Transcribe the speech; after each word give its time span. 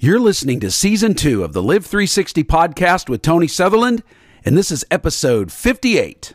You're 0.00 0.20
listening 0.20 0.60
to 0.60 0.70
season 0.70 1.14
two 1.14 1.42
of 1.42 1.52
the 1.54 1.60
Live 1.60 1.84
360 1.84 2.44
podcast 2.44 3.08
with 3.08 3.20
Tony 3.20 3.48
Sutherland, 3.48 4.04
and 4.44 4.56
this 4.56 4.70
is 4.70 4.84
episode 4.92 5.50
58. 5.50 6.34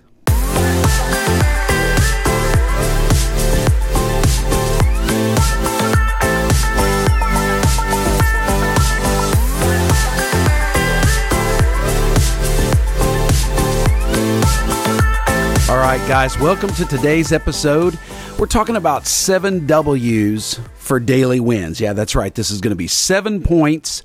All 15.69 15.79
right, 15.79 16.05
guys, 16.09 16.37
welcome 16.37 16.69
to 16.71 16.83
today's 16.83 17.31
episode. 17.31 17.97
We're 18.43 18.47
talking 18.47 18.75
about 18.75 19.07
seven 19.07 19.67
W's 19.67 20.59
for 20.75 20.99
daily 20.99 21.39
wins. 21.39 21.79
Yeah, 21.79 21.93
that's 21.93 22.13
right. 22.13 22.35
This 22.35 22.51
is 22.51 22.59
going 22.59 22.73
to 22.73 22.75
be 22.75 22.87
seven 22.89 23.41
points, 23.41 24.03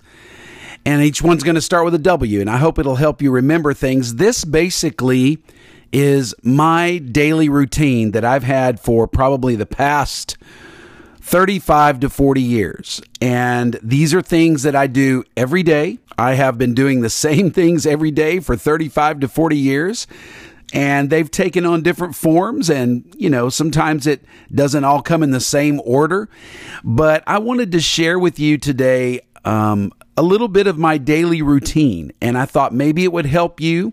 and 0.87 1.02
each 1.02 1.20
one's 1.20 1.43
going 1.43 1.56
to 1.56 1.60
start 1.60 1.84
with 1.84 1.92
a 1.96 1.98
W, 1.98 2.41
and 2.41 2.48
I 2.48 2.59
hope 2.59 2.79
it'll 2.79 2.95
help 2.95 3.20
you 3.20 3.32
remember 3.32 3.74
things. 3.74 4.15
This 4.15 4.45
basically 4.45 5.38
is 5.91 6.37
my 6.45 6.98
daily 6.98 7.48
routine 7.48 8.12
that 8.12 8.24
I've 8.24 8.45
had 8.45 8.79
for 8.79 9.09
probably 9.09 9.56
the 9.56 9.66
past 9.66 10.37
35 11.20 11.98
to 11.98 12.09
40 12.09 12.41
years. 12.41 13.02
And 13.20 13.77
these 13.82 14.15
are 14.15 14.23
things 14.23 14.62
that 14.62 14.77
I 14.77 14.87
do 14.87 15.24
every 15.37 15.65
day. 15.65 15.98
I 16.16 16.34
have 16.34 16.57
been 16.59 16.74
doing 16.74 17.01
the 17.01 17.10
same 17.27 17.51
things 17.51 17.87
every 17.87 18.12
day 18.12 18.38
for 18.38 18.57
35 18.57 19.18
to 19.18 19.29
40 19.29 19.57
years 19.57 20.07
and 20.73 21.11
they've 21.11 21.31
taken 21.31 21.65
on 21.65 21.83
different 21.83 22.15
forms 22.15 22.69
and 22.69 23.15
you 23.17 23.31
know 23.31 23.49
sometimes 23.49 24.07
it 24.07 24.25
doesn't 24.53 24.85
all 24.85 25.03
come 25.03 25.23
in 25.23 25.31
the 25.31 25.41
same 25.41 25.81
order. 25.85 26.29
But 26.85 27.25
i 27.27 27.39
wanted 27.39 27.73
to 27.73 27.81
share 27.81 28.19
with 28.19 28.39
you 28.39 28.59
today 28.59 29.21
um, 29.45 29.93
a 30.17 30.23
little 30.23 30.49
bit 30.49 30.67
of 30.67 30.79
my 30.79 30.99
daily 30.99 31.43
routine. 31.43 32.13
And 32.21 32.37
i 32.37 32.45
thought 32.45 32.73
maybe 32.75 33.05
it 33.05 33.13
would 33.13 33.27
help 33.27 33.60
you. 33.60 33.93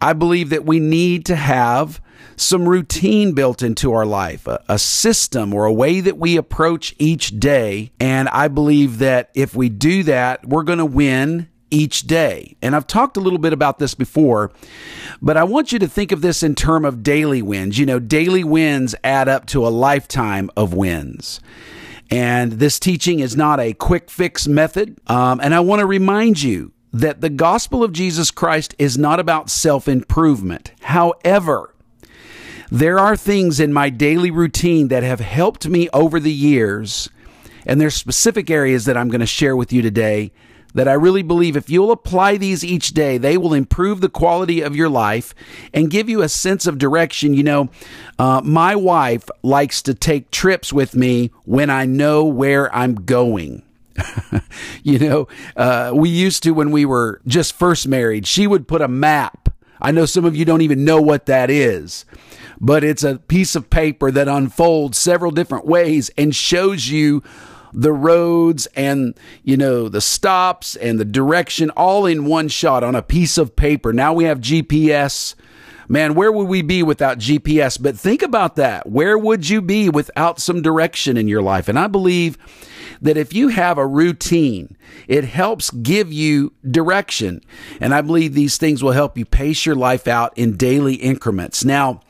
I 0.00 0.12
believe 0.12 0.50
that 0.50 0.66
we 0.66 0.78
need 0.78 1.26
to 1.26 1.36
have 1.36 2.00
some 2.36 2.68
routine 2.68 3.32
built 3.32 3.62
into 3.62 3.92
our 3.92 4.04
life, 4.04 4.46
a, 4.46 4.62
a, 4.68 4.78
system 4.78 5.54
or 5.54 5.64
a 5.64 5.72
way 5.72 6.00
that 6.00 6.18
we 6.18 6.36
approach 6.36 6.94
each 6.98 7.38
day. 7.40 7.90
And 7.98 8.28
I 8.28 8.48
believe 8.48 8.98
that 8.98 9.30
if 9.34 9.54
we 9.54 9.70
do 9.70 10.02
that, 10.04 10.46
we're 10.46 10.62
going 10.62 10.78
to 10.78 10.84
win 10.84 11.48
each 11.70 12.02
day. 12.02 12.56
And 12.62 12.76
I've 12.76 12.86
talked 12.86 13.16
a 13.16 13.20
little 13.20 13.38
bit 13.38 13.52
about 13.52 13.78
this 13.78 13.94
before, 13.94 14.52
but 15.20 15.36
I 15.36 15.44
want 15.44 15.72
you 15.72 15.78
to 15.80 15.88
think 15.88 16.12
of 16.12 16.20
this 16.20 16.42
in 16.42 16.54
term 16.54 16.84
of 16.84 17.02
daily 17.02 17.42
wins. 17.42 17.78
You 17.78 17.86
know, 17.86 17.98
daily 17.98 18.44
wins 18.44 18.94
add 19.02 19.28
up 19.28 19.46
to 19.46 19.66
a 19.66 19.68
lifetime 19.68 20.50
of 20.56 20.74
wins. 20.74 21.40
And 22.10 22.52
this 22.52 22.78
teaching 22.78 23.20
is 23.20 23.36
not 23.36 23.58
a 23.58 23.72
quick 23.72 24.10
fix 24.10 24.46
method. 24.46 24.98
Um, 25.08 25.40
and 25.42 25.54
I 25.54 25.60
want 25.60 25.80
to 25.80 25.86
remind 25.86 26.42
you 26.42 26.72
that 26.92 27.20
the 27.20 27.30
gospel 27.30 27.82
of 27.82 27.92
Jesus 27.92 28.30
Christ 28.30 28.74
is 28.78 28.96
not 28.96 29.20
about 29.20 29.50
self 29.50 29.88
improvement. 29.88 30.72
However, 30.82 31.74
there 32.70 32.98
are 32.98 33.16
things 33.16 33.60
in 33.60 33.72
my 33.72 33.90
daily 33.90 34.30
routine 34.30 34.88
that 34.88 35.02
have 35.02 35.20
helped 35.20 35.68
me 35.68 35.88
over 35.92 36.18
the 36.18 36.32
years, 36.32 37.08
and 37.64 37.80
there's 37.80 37.94
specific 37.94 38.50
areas 38.50 38.86
that 38.86 38.96
I'm 38.96 39.08
going 39.08 39.20
to 39.20 39.26
share 39.26 39.56
with 39.56 39.72
you 39.72 39.82
today 39.82 40.32
that 40.76 40.86
I 40.86 40.92
really 40.92 41.22
believe 41.22 41.56
if 41.56 41.70
you'll 41.70 41.90
apply 41.90 42.36
these 42.36 42.62
each 42.62 42.90
day, 42.90 43.16
they 43.16 43.38
will 43.38 43.54
improve 43.54 44.02
the 44.02 44.10
quality 44.10 44.60
of 44.60 44.76
your 44.76 44.90
life 44.90 45.34
and 45.72 45.90
give 45.90 46.10
you 46.10 46.20
a 46.20 46.28
sense 46.28 46.66
of 46.66 46.76
direction. 46.76 47.32
You 47.32 47.44
know, 47.44 47.70
uh, 48.18 48.42
my 48.44 48.76
wife 48.76 49.26
likes 49.42 49.80
to 49.82 49.94
take 49.94 50.30
trips 50.30 50.74
with 50.74 50.94
me 50.94 51.30
when 51.46 51.70
I 51.70 51.86
know 51.86 52.24
where 52.26 52.72
I'm 52.76 52.94
going. 52.94 53.62
you 54.82 54.98
know, 54.98 55.28
uh, 55.56 55.92
we 55.94 56.10
used 56.10 56.42
to 56.42 56.50
when 56.50 56.70
we 56.70 56.84
were 56.84 57.22
just 57.26 57.54
first 57.54 57.88
married, 57.88 58.26
she 58.26 58.46
would 58.46 58.68
put 58.68 58.82
a 58.82 58.88
map. 58.88 59.48
I 59.80 59.92
know 59.92 60.04
some 60.04 60.26
of 60.26 60.36
you 60.36 60.44
don't 60.44 60.60
even 60.60 60.84
know 60.84 61.00
what 61.00 61.24
that 61.24 61.48
is, 61.48 62.04
but 62.60 62.84
it's 62.84 63.02
a 63.02 63.16
piece 63.16 63.56
of 63.56 63.70
paper 63.70 64.10
that 64.10 64.28
unfolds 64.28 64.98
several 64.98 65.30
different 65.30 65.64
ways 65.64 66.10
and 66.18 66.36
shows 66.36 66.88
you 66.88 67.22
the 67.76 67.92
roads 67.92 68.66
and, 68.74 69.14
you 69.44 69.56
know, 69.56 69.88
the 69.88 70.00
stops 70.00 70.74
and 70.76 70.98
the 70.98 71.04
direction 71.04 71.68
all 71.70 72.06
in 72.06 72.24
one 72.24 72.48
shot 72.48 72.82
on 72.82 72.94
a 72.94 73.02
piece 73.02 73.36
of 73.36 73.54
paper. 73.54 73.92
Now 73.92 74.14
we 74.14 74.24
have 74.24 74.40
GPS. 74.40 75.34
Man, 75.88 76.14
where 76.14 76.32
would 76.32 76.48
we 76.48 76.62
be 76.62 76.82
without 76.82 77.18
GPS? 77.18 77.80
But 77.80 77.96
think 77.96 78.22
about 78.22 78.56
that. 78.56 78.88
Where 78.88 79.16
would 79.16 79.48
you 79.48 79.60
be 79.60 79.88
without 79.88 80.40
some 80.40 80.62
direction 80.62 81.16
in 81.16 81.28
your 81.28 81.42
life? 81.42 81.68
And 81.68 81.78
I 81.78 81.86
believe 81.86 82.38
that 83.02 83.18
if 83.18 83.34
you 83.34 83.48
have 83.48 83.76
a 83.76 83.86
routine, 83.86 84.76
it 85.06 85.24
helps 85.24 85.70
give 85.70 86.10
you 86.10 86.54
direction. 86.68 87.42
And 87.78 87.94
I 87.94 88.00
believe 88.00 88.32
these 88.32 88.56
things 88.56 88.82
will 88.82 88.92
help 88.92 89.18
you 89.18 89.26
pace 89.26 89.66
your 89.66 89.76
life 89.76 90.08
out 90.08 90.32
in 90.36 90.56
daily 90.56 90.94
increments. 90.94 91.62
Now, 91.64 92.00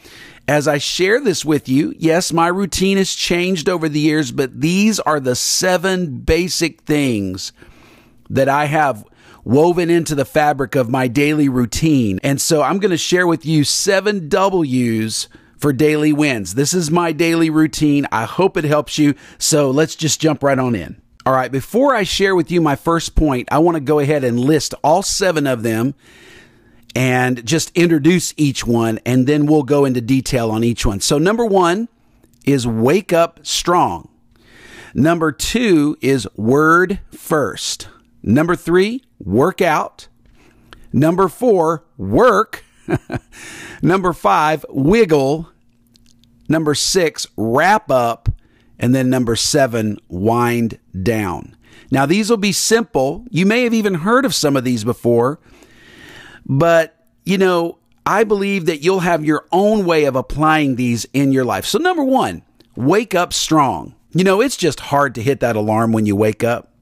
as 0.48 0.68
I 0.68 0.78
share 0.78 1.20
this 1.20 1.44
with 1.44 1.68
you, 1.68 1.94
yes, 1.98 2.32
my 2.32 2.48
routine 2.48 2.98
has 2.98 3.14
changed 3.14 3.68
over 3.68 3.88
the 3.88 4.00
years, 4.00 4.30
but 4.30 4.60
these 4.60 5.00
are 5.00 5.20
the 5.20 5.34
seven 5.34 6.18
basic 6.18 6.82
things 6.82 7.52
that 8.30 8.48
I 8.48 8.66
have 8.66 9.04
woven 9.44 9.90
into 9.90 10.14
the 10.14 10.24
fabric 10.24 10.74
of 10.74 10.90
my 10.90 11.08
daily 11.08 11.48
routine. 11.48 12.18
And 12.22 12.40
so 12.40 12.62
I'm 12.62 12.78
going 12.78 12.90
to 12.90 12.96
share 12.96 13.26
with 13.26 13.46
you 13.46 13.64
seven 13.64 14.28
W's 14.28 15.28
for 15.56 15.72
daily 15.72 16.12
wins. 16.12 16.54
This 16.54 16.74
is 16.74 16.90
my 16.90 17.12
daily 17.12 17.50
routine. 17.50 18.06
I 18.12 18.24
hope 18.24 18.56
it 18.56 18.64
helps 18.64 18.98
you. 18.98 19.14
So 19.38 19.70
let's 19.70 19.96
just 19.96 20.20
jump 20.20 20.42
right 20.42 20.58
on 20.58 20.74
in. 20.74 21.00
All 21.24 21.32
right, 21.32 21.50
before 21.50 21.94
I 21.94 22.04
share 22.04 22.36
with 22.36 22.52
you 22.52 22.60
my 22.60 22.76
first 22.76 23.16
point, 23.16 23.48
I 23.50 23.58
want 23.58 23.76
to 23.76 23.80
go 23.80 23.98
ahead 23.98 24.22
and 24.22 24.38
list 24.38 24.74
all 24.84 25.02
seven 25.02 25.46
of 25.46 25.64
them 25.64 25.94
and 26.96 27.44
just 27.44 27.70
introduce 27.76 28.32
each 28.38 28.66
one, 28.66 28.98
and 29.04 29.26
then 29.26 29.44
we'll 29.44 29.64
go 29.64 29.84
into 29.84 30.00
detail 30.00 30.50
on 30.50 30.64
each 30.64 30.86
one. 30.86 30.98
So, 31.00 31.18
number 31.18 31.44
one 31.44 31.90
is 32.46 32.66
wake 32.66 33.12
up 33.12 33.38
strong. 33.42 34.08
Number 34.94 35.30
two 35.30 35.98
is 36.00 36.26
word 36.36 37.00
first. 37.10 37.88
Number 38.22 38.56
three, 38.56 39.04
work 39.18 39.60
out. 39.60 40.08
Number 40.90 41.28
four, 41.28 41.84
work. 41.98 42.64
Number 43.82 44.14
five, 44.14 44.64
wiggle. 44.70 45.50
Number 46.48 46.74
six, 46.74 47.26
wrap 47.36 47.90
up. 47.90 48.30
And 48.78 48.94
then 48.94 49.10
number 49.10 49.36
seven, 49.36 49.98
wind 50.08 50.78
down. 51.02 51.56
Now, 51.90 52.06
these 52.06 52.30
will 52.30 52.36
be 52.36 52.52
simple. 52.52 53.26
You 53.30 53.44
may 53.44 53.64
have 53.64 53.74
even 53.74 53.94
heard 53.94 54.24
of 54.24 54.34
some 54.34 54.56
of 54.56 54.64
these 54.64 54.84
before, 54.84 55.40
but, 56.46 57.04
you 57.24 57.38
know, 57.38 57.78
I 58.06 58.22
believe 58.24 58.66
that 58.66 58.82
you'll 58.82 59.00
have 59.00 59.24
your 59.24 59.46
own 59.50 59.84
way 59.84 60.04
of 60.04 60.14
applying 60.14 60.76
these 60.76 61.04
in 61.12 61.32
your 61.32 61.44
life. 61.44 61.66
So, 61.66 61.78
number 61.78 62.04
one, 62.04 62.42
wake 62.76 63.14
up 63.14 63.32
strong. 63.32 63.94
You 64.12 64.24
know, 64.24 64.40
it's 64.40 64.56
just 64.56 64.78
hard 64.80 65.16
to 65.16 65.22
hit 65.22 65.40
that 65.40 65.56
alarm 65.56 65.92
when 65.92 66.06
you 66.06 66.14
wake 66.14 66.44
up. 66.44 66.72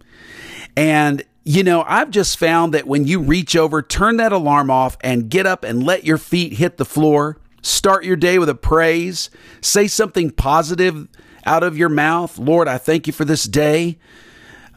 And, 0.76 1.24
you 1.44 1.64
know, 1.64 1.82
I've 1.86 2.10
just 2.10 2.38
found 2.38 2.74
that 2.74 2.86
when 2.86 3.06
you 3.06 3.20
reach 3.20 3.56
over, 3.56 3.80
turn 3.80 4.18
that 4.18 4.32
alarm 4.32 4.70
off, 4.70 4.98
and 5.00 5.30
get 5.30 5.46
up 5.46 5.64
and 5.64 5.82
let 5.82 6.04
your 6.04 6.18
feet 6.18 6.54
hit 6.54 6.76
the 6.76 6.84
floor, 6.84 7.38
start 7.62 8.04
your 8.04 8.16
day 8.16 8.38
with 8.38 8.48
a 8.48 8.54
praise, 8.54 9.30
say 9.62 9.86
something 9.86 10.30
positive 10.30 11.08
out 11.46 11.62
of 11.62 11.76
your 11.76 11.88
mouth. 11.88 12.38
Lord, 12.38 12.68
I 12.68 12.78
thank 12.78 13.06
you 13.06 13.12
for 13.12 13.24
this 13.24 13.44
day. 13.44 13.98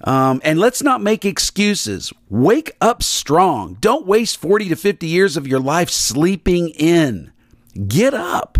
Um, 0.03 0.41
and 0.43 0.59
let's 0.59 0.83
not 0.83 1.01
make 1.01 1.25
excuses. 1.25 2.13
Wake 2.29 2.75
up 2.79 3.01
strong. 3.01 3.77
Don't 3.81 4.05
waste 4.05 4.37
40 4.37 4.69
to 4.69 4.75
50 4.75 5.07
years 5.07 5.37
of 5.37 5.47
your 5.47 5.59
life 5.59 5.89
sleeping 5.89 6.69
in. 6.69 7.31
Get 7.87 8.13
up. 8.13 8.57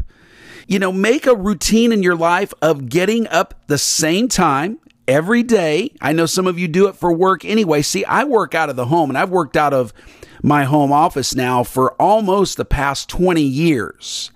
You 0.67 0.79
know, 0.79 0.91
make 0.91 1.25
a 1.25 1.35
routine 1.35 1.91
in 1.91 2.03
your 2.03 2.15
life 2.15 2.53
of 2.61 2.89
getting 2.89 3.27
up 3.27 3.53
the 3.67 3.77
same 3.77 4.27
time 4.27 4.79
every 5.07 5.43
day. 5.43 5.91
I 6.01 6.11
know 6.11 6.25
some 6.25 6.47
of 6.47 6.59
you 6.59 6.67
do 6.67 6.87
it 6.87 6.95
for 6.95 7.13
work 7.13 7.45
anyway. 7.45 7.81
See, 7.81 8.03
I 8.03 8.25
work 8.25 8.53
out 8.53 8.69
of 8.69 8.75
the 8.75 8.85
home 8.85 9.09
and 9.09 9.17
I've 9.17 9.29
worked 9.29 9.55
out 9.55 9.73
of 9.73 9.93
my 10.41 10.63
home 10.63 10.91
office 10.91 11.35
now 11.35 11.63
for 11.63 11.93
almost 11.93 12.57
the 12.57 12.66
past 12.66 13.09
20 13.09 13.41
years. 13.41 14.31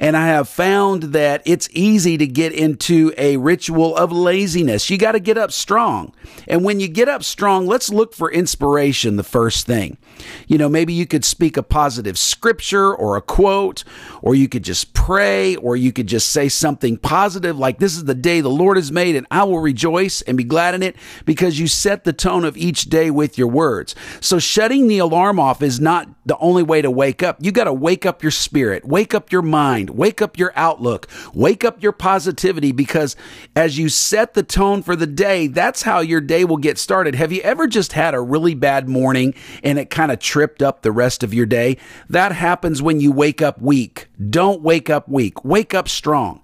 And 0.00 0.16
I 0.16 0.26
have 0.26 0.48
found 0.48 1.04
that 1.14 1.42
it's 1.44 1.68
easy 1.72 2.16
to 2.18 2.26
get 2.26 2.52
into 2.52 3.12
a 3.16 3.36
ritual 3.36 3.96
of 3.96 4.12
laziness. 4.12 4.90
You 4.90 4.98
got 4.98 5.12
to 5.12 5.20
get 5.20 5.38
up 5.38 5.52
strong. 5.52 6.14
And 6.46 6.64
when 6.64 6.80
you 6.80 6.88
get 6.88 7.08
up 7.08 7.24
strong, 7.24 7.66
let's 7.66 7.90
look 7.90 8.14
for 8.14 8.30
inspiration 8.30 9.16
the 9.16 9.22
first 9.22 9.66
thing. 9.66 9.98
You 10.46 10.58
know, 10.58 10.68
maybe 10.68 10.92
you 10.92 11.06
could 11.06 11.24
speak 11.24 11.56
a 11.56 11.62
positive 11.62 12.18
scripture 12.18 12.94
or 12.94 13.16
a 13.16 13.22
quote, 13.22 13.84
or 14.22 14.34
you 14.34 14.48
could 14.48 14.64
just 14.64 14.92
pray, 14.94 15.56
or 15.56 15.76
you 15.76 15.92
could 15.92 16.06
just 16.06 16.30
say 16.30 16.48
something 16.48 16.96
positive 16.96 17.58
like, 17.58 17.78
This 17.78 17.96
is 17.96 18.04
the 18.04 18.14
day 18.14 18.40
the 18.40 18.48
Lord 18.48 18.76
has 18.76 18.92
made, 18.92 19.16
and 19.16 19.26
I 19.30 19.44
will 19.44 19.60
rejoice 19.60 20.22
and 20.22 20.36
be 20.36 20.44
glad 20.44 20.74
in 20.74 20.82
it 20.82 20.96
because 21.24 21.58
you 21.58 21.66
set 21.66 22.04
the 22.04 22.12
tone 22.12 22.44
of 22.44 22.56
each 22.56 22.84
day 22.84 23.10
with 23.10 23.38
your 23.38 23.48
words. 23.48 23.94
So 24.20 24.38
shutting 24.38 24.88
the 24.88 24.98
alarm 24.98 25.37
off 25.38 25.62
is 25.62 25.80
not 25.80 26.08
the 26.26 26.36
only 26.38 26.62
way 26.62 26.82
to 26.82 26.90
wake 26.90 27.22
up. 27.22 27.38
You 27.40 27.52
got 27.52 27.64
to 27.64 27.72
wake 27.72 28.04
up 28.04 28.22
your 28.22 28.30
spirit, 28.30 28.84
wake 28.84 29.14
up 29.14 29.32
your 29.32 29.42
mind, 29.42 29.90
wake 29.90 30.20
up 30.20 30.38
your 30.38 30.52
outlook, 30.56 31.08
wake 31.32 31.64
up 31.64 31.82
your 31.82 31.92
positivity 31.92 32.72
because 32.72 33.16
as 33.56 33.78
you 33.78 33.88
set 33.88 34.34
the 34.34 34.42
tone 34.42 34.82
for 34.82 34.96
the 34.96 35.06
day, 35.06 35.46
that's 35.46 35.82
how 35.82 36.00
your 36.00 36.20
day 36.20 36.44
will 36.44 36.56
get 36.56 36.78
started. 36.78 37.14
Have 37.14 37.32
you 37.32 37.40
ever 37.42 37.66
just 37.66 37.92
had 37.92 38.14
a 38.14 38.20
really 38.20 38.54
bad 38.54 38.88
morning 38.88 39.34
and 39.62 39.78
it 39.78 39.90
kind 39.90 40.12
of 40.12 40.18
tripped 40.18 40.62
up 40.62 40.82
the 40.82 40.92
rest 40.92 41.22
of 41.22 41.32
your 41.32 41.46
day? 41.46 41.78
That 42.08 42.32
happens 42.32 42.82
when 42.82 43.00
you 43.00 43.12
wake 43.12 43.40
up 43.40 43.60
weak. 43.60 44.07
Don't 44.18 44.62
wake 44.62 44.90
up 44.90 45.08
weak. 45.08 45.44
Wake 45.44 45.74
up 45.74 45.88
strong. 45.88 46.42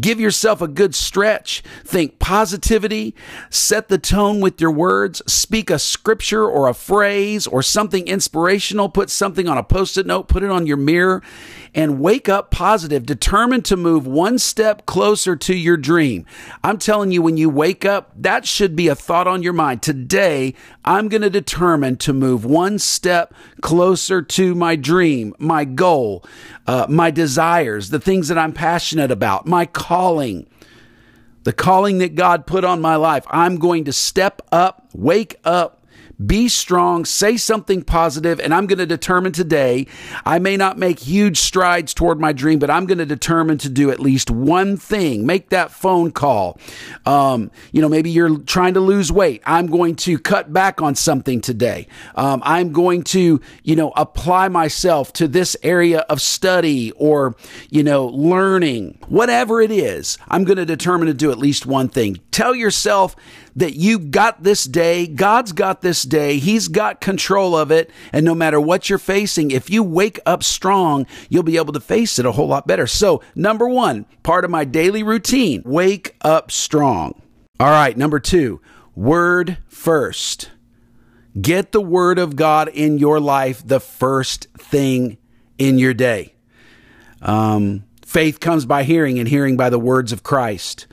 Give 0.00 0.20
yourself 0.20 0.62
a 0.62 0.68
good 0.68 0.94
stretch. 0.94 1.62
Think 1.84 2.20
positivity. 2.20 3.14
Set 3.48 3.88
the 3.88 3.98
tone 3.98 4.40
with 4.40 4.60
your 4.60 4.70
words. 4.70 5.20
Speak 5.26 5.70
a 5.70 5.80
scripture 5.80 6.44
or 6.44 6.68
a 6.68 6.74
phrase 6.74 7.48
or 7.48 7.62
something 7.62 8.06
inspirational. 8.06 8.88
Put 8.88 9.10
something 9.10 9.48
on 9.48 9.58
a 9.58 9.64
post 9.64 9.98
it 9.98 10.06
note. 10.06 10.28
Put 10.28 10.44
it 10.44 10.50
on 10.50 10.66
your 10.66 10.76
mirror 10.76 11.22
and 11.74 12.00
wake 12.00 12.28
up 12.28 12.50
positive, 12.50 13.06
determined 13.06 13.64
to 13.64 13.76
move 13.76 14.06
one 14.06 14.38
step 14.38 14.86
closer 14.86 15.36
to 15.36 15.54
your 15.54 15.76
dream. 15.76 16.26
I'm 16.64 16.78
telling 16.78 17.12
you, 17.12 17.22
when 17.22 17.36
you 17.36 17.48
wake 17.48 17.84
up, 17.84 18.12
that 18.16 18.46
should 18.46 18.74
be 18.74 18.88
a 18.88 18.94
thought 18.94 19.26
on 19.26 19.42
your 19.42 19.52
mind. 19.52 19.82
Today, 19.82 20.54
I'm 20.84 21.08
going 21.08 21.22
to 21.22 21.30
determine 21.30 21.96
to 21.98 22.12
move 22.12 22.44
one 22.44 22.78
step 22.78 23.34
closer 23.60 24.20
to 24.20 24.54
my 24.54 24.76
dream, 24.76 25.34
my 25.38 25.64
goal, 25.64 26.24
uh, 26.66 26.86
my 26.88 26.99
desires, 27.08 27.88
the 27.88 28.00
things 28.00 28.28
that 28.28 28.36
I'm 28.36 28.52
passionate 28.52 29.10
about, 29.10 29.46
my 29.46 29.64
calling 29.64 30.46
the 31.44 31.52
calling 31.52 31.98
that 31.98 32.14
God 32.14 32.46
put 32.46 32.64
on 32.64 32.80
my 32.80 32.96
life. 32.96 33.24
I'm 33.30 33.56
going 33.56 33.84
to 33.84 33.92
step 33.92 34.42
up, 34.52 34.88
wake 34.92 35.36
up, 35.44 35.79
be 36.26 36.48
strong, 36.48 37.04
say 37.04 37.36
something 37.36 37.82
positive, 37.82 38.40
and 38.40 38.52
I'm 38.52 38.66
going 38.66 38.78
to 38.78 38.86
determine 38.86 39.32
today. 39.32 39.86
I 40.24 40.38
may 40.38 40.56
not 40.56 40.78
make 40.78 40.98
huge 40.98 41.38
strides 41.38 41.94
toward 41.94 42.20
my 42.20 42.32
dream, 42.32 42.58
but 42.58 42.70
I'm 42.70 42.86
going 42.86 42.98
to 42.98 43.06
determine 43.06 43.58
to 43.58 43.68
do 43.68 43.90
at 43.90 44.00
least 44.00 44.30
one 44.30 44.76
thing. 44.76 45.26
Make 45.26 45.50
that 45.50 45.70
phone 45.70 46.12
call. 46.12 46.58
Um, 47.06 47.50
you 47.72 47.80
know, 47.80 47.88
maybe 47.88 48.10
you're 48.10 48.38
trying 48.38 48.74
to 48.74 48.80
lose 48.80 49.10
weight. 49.10 49.42
I'm 49.46 49.68
going 49.68 49.96
to 49.96 50.18
cut 50.18 50.52
back 50.52 50.82
on 50.82 50.94
something 50.94 51.40
today. 51.40 51.86
Um, 52.14 52.42
I'm 52.44 52.72
going 52.72 53.02
to, 53.04 53.40
you 53.62 53.76
know, 53.76 53.92
apply 53.96 54.48
myself 54.48 55.12
to 55.14 55.28
this 55.28 55.56
area 55.62 56.00
of 56.00 56.20
study 56.20 56.92
or, 56.92 57.34
you 57.70 57.82
know, 57.82 58.06
learning. 58.06 58.98
Whatever 59.08 59.60
it 59.60 59.70
is, 59.70 60.18
I'm 60.28 60.44
going 60.44 60.58
to 60.58 60.66
determine 60.66 61.06
to 61.06 61.14
do 61.14 61.30
at 61.30 61.38
least 61.38 61.66
one 61.66 61.88
thing. 61.88 62.20
Tell 62.30 62.54
yourself 62.54 63.16
that 63.56 63.74
you 63.74 63.98
got 63.98 64.42
this 64.42 64.64
day. 64.64 65.06
God's 65.06 65.52
got 65.52 65.82
this 65.82 66.02
day. 66.02 66.38
He's 66.38 66.68
got 66.68 67.00
control 67.00 67.56
of 67.56 67.70
it. 67.70 67.90
And 68.12 68.24
no 68.24 68.34
matter 68.34 68.60
what 68.60 68.88
you're 68.88 68.98
facing, 68.98 69.50
if 69.50 69.70
you 69.70 69.82
wake 69.82 70.20
up 70.26 70.42
strong, 70.42 71.06
you'll 71.28 71.42
be 71.42 71.56
able 71.56 71.72
to 71.72 71.80
face 71.80 72.18
it 72.18 72.26
a 72.26 72.32
whole 72.32 72.48
lot 72.48 72.66
better. 72.66 72.86
So, 72.86 73.22
number 73.34 73.68
one, 73.68 74.06
part 74.22 74.44
of 74.44 74.50
my 74.50 74.64
daily 74.64 75.02
routine, 75.02 75.62
wake 75.64 76.16
up 76.22 76.50
strong. 76.50 77.20
All 77.58 77.70
right. 77.70 77.96
Number 77.96 78.20
two, 78.20 78.60
word 78.94 79.58
first. 79.68 80.50
Get 81.40 81.72
the 81.72 81.80
word 81.80 82.18
of 82.18 82.36
God 82.36 82.68
in 82.68 82.98
your 82.98 83.20
life 83.20 83.62
the 83.64 83.80
first 83.80 84.48
thing 84.58 85.18
in 85.58 85.78
your 85.78 85.94
day. 85.94 86.34
Um, 87.22 87.84
faith 88.04 88.40
comes 88.40 88.66
by 88.66 88.82
hearing, 88.82 89.18
and 89.18 89.28
hearing 89.28 89.56
by 89.56 89.70
the 89.70 89.78
words 89.78 90.12
of 90.12 90.22
Christ. 90.22 90.86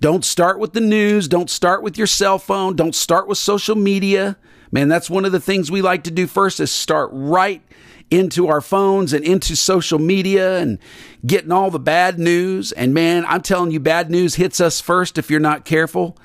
Don't 0.00 0.24
start 0.24 0.58
with 0.58 0.72
the 0.72 0.80
news. 0.80 1.28
Don't 1.28 1.50
start 1.50 1.82
with 1.82 1.96
your 1.96 2.06
cell 2.06 2.38
phone. 2.38 2.76
Don't 2.76 2.94
start 2.94 3.28
with 3.28 3.38
social 3.38 3.76
media. 3.76 4.36
Man, 4.70 4.88
that's 4.88 5.08
one 5.08 5.24
of 5.24 5.32
the 5.32 5.40
things 5.40 5.70
we 5.70 5.82
like 5.82 6.04
to 6.04 6.10
do 6.10 6.26
first 6.26 6.60
is 6.60 6.70
start 6.70 7.10
right 7.12 7.62
into 8.10 8.48
our 8.48 8.60
phones 8.60 9.12
and 9.12 9.24
into 9.24 9.56
social 9.56 9.98
media 9.98 10.58
and 10.58 10.78
getting 11.24 11.52
all 11.52 11.70
the 11.70 11.78
bad 11.78 12.18
news. 12.18 12.72
And 12.72 12.92
man, 12.92 13.24
I'm 13.26 13.40
telling 13.40 13.70
you, 13.70 13.80
bad 13.80 14.10
news 14.10 14.34
hits 14.34 14.60
us 14.60 14.80
first 14.80 15.16
if 15.16 15.30
you're 15.30 15.40
not 15.40 15.64
careful. 15.64 16.18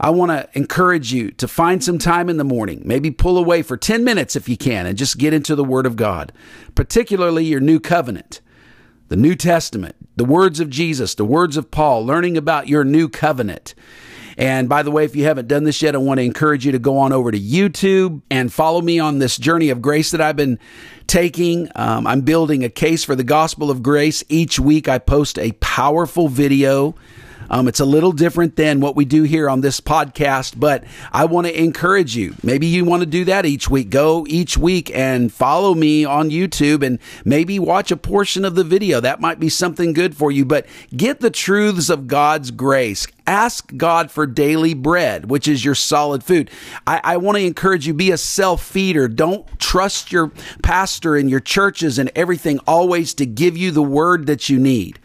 I 0.00 0.10
want 0.10 0.30
to 0.30 0.48
encourage 0.58 1.12
you 1.12 1.30
to 1.32 1.46
find 1.46 1.84
some 1.84 1.98
time 1.98 2.28
in 2.28 2.38
the 2.38 2.44
morning, 2.44 2.82
maybe 2.84 3.10
pull 3.10 3.38
away 3.38 3.62
for 3.62 3.76
10 3.76 4.02
minutes 4.02 4.34
if 4.34 4.48
you 4.48 4.56
can, 4.56 4.86
and 4.86 4.98
just 4.98 5.18
get 5.18 5.32
into 5.32 5.54
the 5.54 5.62
Word 5.62 5.86
of 5.86 5.96
God, 5.96 6.32
particularly 6.74 7.44
your 7.44 7.60
new 7.60 7.78
covenant 7.78 8.40
the 9.12 9.16
New 9.16 9.34
Testament, 9.34 9.94
the 10.16 10.24
words 10.24 10.60
of 10.60 10.70
Jesus, 10.70 11.14
the 11.14 11.24
words 11.24 11.56
of 11.56 11.70
Paul, 11.70 12.04
learning 12.04 12.36
about 12.36 12.68
your 12.68 12.84
new 12.84 13.08
covenant. 13.08 13.74
And 14.38 14.68
by 14.68 14.82
the 14.82 14.90
way, 14.90 15.04
if 15.04 15.14
you 15.14 15.24
haven't 15.24 15.48
done 15.48 15.64
this 15.64 15.82
yet, 15.82 15.94
I 15.94 15.98
want 15.98 16.18
to 16.18 16.24
encourage 16.24 16.64
you 16.64 16.72
to 16.72 16.78
go 16.78 16.98
on 16.98 17.12
over 17.12 17.30
to 17.30 17.38
YouTube 17.38 18.22
and 18.30 18.52
follow 18.52 18.80
me 18.80 18.98
on 18.98 19.18
this 19.18 19.36
journey 19.36 19.68
of 19.68 19.82
grace 19.82 20.10
that 20.12 20.20
I've 20.20 20.36
been 20.36 20.58
taking. 21.06 21.68
Um, 21.74 22.06
I'm 22.06 22.22
building 22.22 22.64
a 22.64 22.70
case 22.70 23.04
for 23.04 23.14
the 23.14 23.24
gospel 23.24 23.70
of 23.70 23.82
grace. 23.82 24.24
Each 24.28 24.58
week, 24.58 24.88
I 24.88 24.98
post 24.98 25.38
a 25.38 25.52
powerful 25.52 26.28
video 26.28 26.94
um, 27.52 27.68
it's 27.68 27.80
a 27.80 27.84
little 27.84 28.12
different 28.12 28.56
than 28.56 28.80
what 28.80 28.96
we 28.96 29.04
do 29.04 29.24
here 29.24 29.50
on 29.50 29.60
this 29.60 29.78
podcast, 29.78 30.58
but 30.58 30.84
I 31.12 31.26
want 31.26 31.46
to 31.46 31.62
encourage 31.62 32.16
you. 32.16 32.34
Maybe 32.42 32.66
you 32.66 32.86
want 32.86 33.02
to 33.02 33.06
do 33.06 33.26
that 33.26 33.44
each 33.44 33.68
week. 33.68 33.90
Go 33.90 34.26
each 34.26 34.56
week 34.56 34.90
and 34.94 35.30
follow 35.30 35.74
me 35.74 36.06
on 36.06 36.30
YouTube 36.30 36.82
and 36.84 36.98
maybe 37.26 37.58
watch 37.58 37.90
a 37.90 37.96
portion 37.98 38.46
of 38.46 38.54
the 38.54 38.64
video. 38.64 39.00
That 39.00 39.20
might 39.20 39.38
be 39.38 39.50
something 39.50 39.92
good 39.92 40.16
for 40.16 40.32
you, 40.32 40.46
but 40.46 40.66
get 40.96 41.20
the 41.20 41.30
truths 41.30 41.90
of 41.90 42.06
God's 42.06 42.50
grace. 42.50 43.06
Ask 43.26 43.76
God 43.76 44.10
for 44.10 44.26
daily 44.26 44.72
bread, 44.72 45.30
which 45.30 45.46
is 45.46 45.62
your 45.62 45.74
solid 45.74 46.24
food. 46.24 46.50
I, 46.86 47.02
I 47.04 47.16
want 47.18 47.36
to 47.36 47.44
encourage 47.44 47.86
you, 47.86 47.92
be 47.92 48.10
a 48.10 48.16
self 48.16 48.64
feeder. 48.64 49.08
Don't 49.08 49.46
trust 49.60 50.10
your 50.10 50.32
pastor 50.62 51.16
and 51.16 51.28
your 51.28 51.38
churches 51.38 51.98
and 51.98 52.10
everything 52.16 52.58
always 52.66 53.12
to 53.14 53.26
give 53.26 53.58
you 53.58 53.70
the 53.70 53.82
word 53.82 54.26
that 54.26 54.48
you 54.48 54.58
need. 54.58 54.98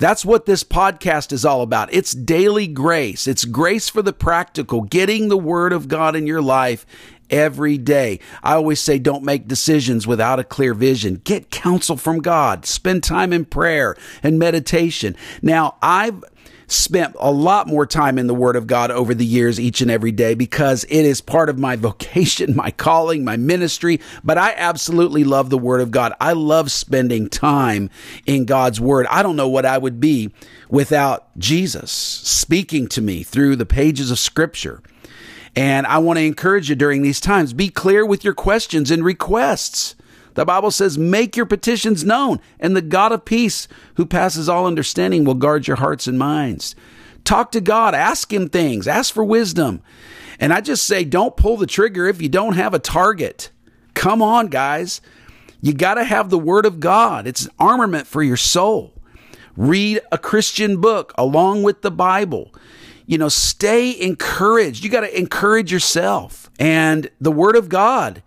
That's 0.00 0.24
what 0.24 0.46
this 0.46 0.64
podcast 0.64 1.30
is 1.30 1.44
all 1.44 1.60
about. 1.60 1.92
It's 1.92 2.12
daily 2.12 2.66
grace. 2.66 3.26
It's 3.26 3.44
grace 3.44 3.90
for 3.90 4.00
the 4.00 4.14
practical, 4.14 4.80
getting 4.80 5.28
the 5.28 5.36
word 5.36 5.74
of 5.74 5.88
God 5.88 6.16
in 6.16 6.26
your 6.26 6.40
life 6.40 6.86
every 7.28 7.76
day. 7.76 8.18
I 8.42 8.54
always 8.54 8.80
say 8.80 8.98
don't 8.98 9.22
make 9.22 9.46
decisions 9.46 10.06
without 10.06 10.40
a 10.40 10.44
clear 10.44 10.72
vision. 10.72 11.20
Get 11.24 11.50
counsel 11.50 11.98
from 11.98 12.20
God. 12.20 12.64
Spend 12.64 13.04
time 13.04 13.30
in 13.30 13.44
prayer 13.44 13.94
and 14.22 14.38
meditation. 14.38 15.16
Now, 15.42 15.76
I've 15.82 16.24
spent 16.70 17.16
a 17.18 17.32
lot 17.32 17.66
more 17.66 17.84
time 17.84 18.18
in 18.18 18.26
the 18.26 18.34
Word 18.34 18.56
of 18.56 18.66
God 18.66 18.90
over 18.90 19.14
the 19.14 19.24
years, 19.24 19.58
each 19.58 19.80
and 19.80 19.90
every 19.90 20.12
day, 20.12 20.34
because 20.34 20.84
it 20.84 21.04
is 21.04 21.20
part 21.20 21.48
of 21.48 21.58
my 21.58 21.76
vocation, 21.90 22.54
my 22.54 22.70
calling, 22.70 23.24
my 23.24 23.36
ministry. 23.36 24.00
But 24.22 24.38
I 24.38 24.54
absolutely 24.56 25.24
love 25.24 25.50
the 25.50 25.58
Word 25.58 25.80
of 25.80 25.90
God. 25.90 26.12
I 26.20 26.32
love 26.32 26.70
spending 26.70 27.28
time 27.28 27.90
in 28.26 28.44
God's 28.44 28.80
Word. 28.80 29.06
I 29.10 29.22
don't 29.22 29.36
know 29.36 29.48
what 29.48 29.66
I 29.66 29.78
would 29.78 30.00
be 30.00 30.30
without 30.68 31.36
Jesus 31.38 31.90
speaking 31.90 32.86
to 32.88 33.00
me 33.00 33.22
through 33.22 33.56
the 33.56 33.66
pages 33.66 34.10
of 34.10 34.18
Scripture. 34.18 34.82
And 35.56 35.86
I 35.86 35.98
want 35.98 36.18
to 36.18 36.24
encourage 36.24 36.70
you 36.70 36.76
during 36.76 37.02
these 37.02 37.20
times 37.20 37.52
be 37.52 37.68
clear 37.68 38.06
with 38.06 38.24
your 38.24 38.34
questions 38.34 38.90
and 38.90 39.04
requests. 39.04 39.96
The 40.34 40.44
Bible 40.44 40.70
says, 40.70 40.98
Make 40.98 41.36
your 41.36 41.46
petitions 41.46 42.04
known, 42.04 42.40
and 42.58 42.76
the 42.76 42.82
God 42.82 43.12
of 43.12 43.24
peace, 43.24 43.68
who 43.94 44.06
passes 44.06 44.48
all 44.48 44.66
understanding, 44.66 45.24
will 45.24 45.34
guard 45.34 45.66
your 45.66 45.76
hearts 45.76 46.06
and 46.06 46.18
minds. 46.18 46.74
Talk 47.24 47.52
to 47.52 47.60
God, 47.60 47.94
ask 47.94 48.32
Him 48.32 48.48
things, 48.48 48.88
ask 48.88 49.12
for 49.12 49.24
wisdom. 49.24 49.82
And 50.38 50.52
I 50.52 50.60
just 50.60 50.86
say, 50.86 51.04
don't 51.04 51.36
pull 51.36 51.56
the 51.56 51.66
trigger 51.66 52.06
if 52.06 52.22
you 52.22 52.28
don't 52.28 52.54
have 52.54 52.72
a 52.72 52.78
target. 52.78 53.50
Come 53.94 54.22
on, 54.22 54.46
guys. 54.46 55.00
You 55.60 55.74
got 55.74 55.94
to 55.94 56.04
have 56.04 56.30
the 56.30 56.38
Word 56.38 56.64
of 56.64 56.80
God, 56.80 57.26
it's 57.26 57.44
an 57.44 57.52
armament 57.58 58.06
for 58.06 58.22
your 58.22 58.38
soul. 58.38 58.94
Read 59.56 60.00
a 60.10 60.16
Christian 60.16 60.80
book 60.80 61.12
along 61.18 61.64
with 61.64 61.82
the 61.82 61.90
Bible. 61.90 62.54
You 63.04 63.18
know, 63.18 63.28
stay 63.28 64.00
encouraged. 64.00 64.84
You 64.84 64.90
got 64.90 65.00
to 65.00 65.18
encourage 65.18 65.70
yourself. 65.70 66.50
And 66.58 67.10
the 67.20 67.32
Word 67.32 67.56
of 67.56 67.68
God 67.68 68.22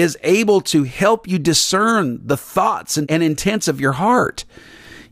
is 0.00 0.18
able 0.22 0.60
to 0.60 0.84
help 0.84 1.28
you 1.28 1.38
discern 1.38 2.26
the 2.26 2.36
thoughts 2.36 2.96
and, 2.96 3.10
and 3.10 3.22
intents 3.22 3.68
of 3.68 3.80
your 3.80 3.92
heart. 3.92 4.44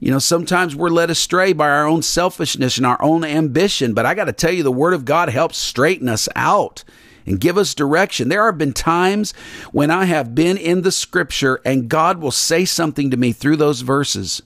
You 0.00 0.10
know, 0.10 0.18
sometimes 0.18 0.74
we're 0.74 0.88
led 0.88 1.10
astray 1.10 1.52
by 1.52 1.68
our 1.68 1.86
own 1.86 2.02
selfishness 2.02 2.76
and 2.76 2.84
our 2.84 3.00
own 3.00 3.24
ambition, 3.24 3.94
but 3.94 4.04
I 4.04 4.14
got 4.14 4.24
to 4.24 4.32
tell 4.32 4.52
you, 4.52 4.64
the 4.64 4.72
Word 4.72 4.94
of 4.94 5.04
God 5.04 5.28
helps 5.28 5.58
straighten 5.58 6.08
us 6.08 6.28
out 6.34 6.82
and 7.24 7.38
give 7.38 7.56
us 7.56 7.74
direction. 7.74 8.28
There 8.28 8.46
have 8.46 8.58
been 8.58 8.72
times 8.72 9.32
when 9.70 9.92
I 9.92 10.06
have 10.06 10.34
been 10.34 10.56
in 10.56 10.82
the 10.82 10.90
Scripture 10.90 11.60
and 11.64 11.88
God 11.88 12.20
will 12.20 12.32
say 12.32 12.64
something 12.64 13.10
to 13.10 13.16
me 13.16 13.32
through 13.32 13.56
those 13.56 13.82
verses, 13.82 14.42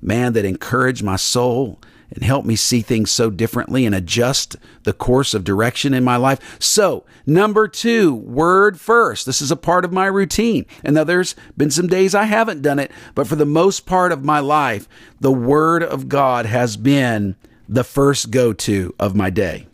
man, 0.00 0.32
that 0.32 0.46
encourage 0.46 1.02
my 1.02 1.16
soul 1.16 1.78
and 2.10 2.22
help 2.22 2.44
me 2.44 2.56
see 2.56 2.80
things 2.80 3.10
so 3.10 3.30
differently 3.30 3.84
and 3.84 3.94
adjust 3.94 4.56
the 4.84 4.92
course 4.92 5.34
of 5.34 5.44
direction 5.44 5.92
in 5.94 6.04
my 6.04 6.16
life. 6.16 6.56
So, 6.60 7.04
number 7.26 7.68
two, 7.68 8.14
word 8.14 8.78
first. 8.78 9.26
This 9.26 9.42
is 9.42 9.50
a 9.50 9.56
part 9.56 9.84
of 9.84 9.92
my 9.92 10.06
routine. 10.06 10.66
And 10.84 10.94
now 10.94 11.04
there's 11.04 11.34
been 11.56 11.70
some 11.70 11.88
days 11.88 12.14
I 12.14 12.24
haven't 12.24 12.62
done 12.62 12.78
it, 12.78 12.90
but 13.14 13.26
for 13.26 13.36
the 13.36 13.44
most 13.44 13.86
part 13.86 14.12
of 14.12 14.24
my 14.24 14.38
life, 14.38 14.88
the 15.20 15.32
word 15.32 15.82
of 15.82 16.08
God 16.08 16.46
has 16.46 16.76
been 16.76 17.36
the 17.68 17.84
first 17.84 18.30
go 18.30 18.52
to 18.52 18.94
of 18.98 19.14
my 19.14 19.30
day. 19.30 19.66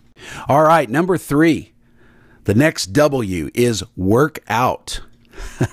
All 0.48 0.62
right, 0.62 0.88
number 0.88 1.18
three, 1.18 1.72
the 2.44 2.54
next 2.54 2.86
W 2.86 3.50
is 3.54 3.84
work 3.96 4.40
out. 4.48 5.00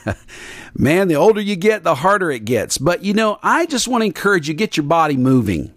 Man, 0.73 1.07
the 1.07 1.15
older 1.15 1.41
you 1.41 1.55
get, 1.55 1.83
the 1.83 1.95
harder 1.95 2.31
it 2.31 2.45
gets. 2.45 2.77
But 2.77 3.03
you 3.03 3.13
know, 3.13 3.39
I 3.41 3.65
just 3.65 3.87
want 3.87 4.01
to 4.01 4.05
encourage 4.05 4.47
you 4.47 4.53
get 4.53 4.77
your 4.77 4.85
body 4.85 5.17
moving. 5.17 5.73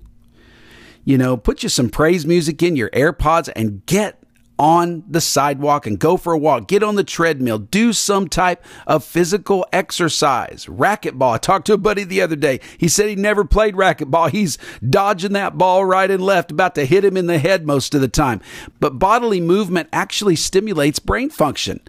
You 1.04 1.18
know, 1.18 1.36
put 1.36 1.62
you 1.62 1.68
some 1.68 1.90
praise 1.90 2.26
music 2.26 2.62
in 2.62 2.76
your 2.76 2.90
AirPods 2.90 3.50
and 3.56 3.84
get 3.86 4.21
on 4.62 5.02
the 5.08 5.20
sidewalk 5.20 5.88
and 5.88 5.98
go 5.98 6.16
for 6.16 6.32
a 6.32 6.38
walk. 6.38 6.68
Get 6.68 6.84
on 6.84 6.94
the 6.94 7.02
treadmill. 7.02 7.58
Do 7.58 7.92
some 7.92 8.28
type 8.28 8.64
of 8.86 9.02
physical 9.02 9.66
exercise. 9.72 10.66
Racquetball. 10.66 11.34
I 11.34 11.38
talked 11.38 11.66
to 11.66 11.72
a 11.72 11.78
buddy 11.78 12.04
the 12.04 12.22
other 12.22 12.36
day. 12.36 12.60
He 12.78 12.86
said 12.86 13.08
he 13.08 13.16
never 13.16 13.44
played 13.44 13.74
racquetball. 13.74 14.30
He's 14.30 14.58
dodging 14.88 15.32
that 15.32 15.58
ball 15.58 15.84
right 15.84 16.08
and 16.08 16.22
left, 16.22 16.52
about 16.52 16.76
to 16.76 16.84
hit 16.84 17.04
him 17.04 17.16
in 17.16 17.26
the 17.26 17.40
head 17.40 17.66
most 17.66 17.92
of 17.92 18.00
the 18.00 18.06
time. 18.06 18.40
But 18.78 19.00
bodily 19.00 19.40
movement 19.40 19.88
actually 19.92 20.36
stimulates 20.36 21.00
brain 21.00 21.30
function. 21.30 21.80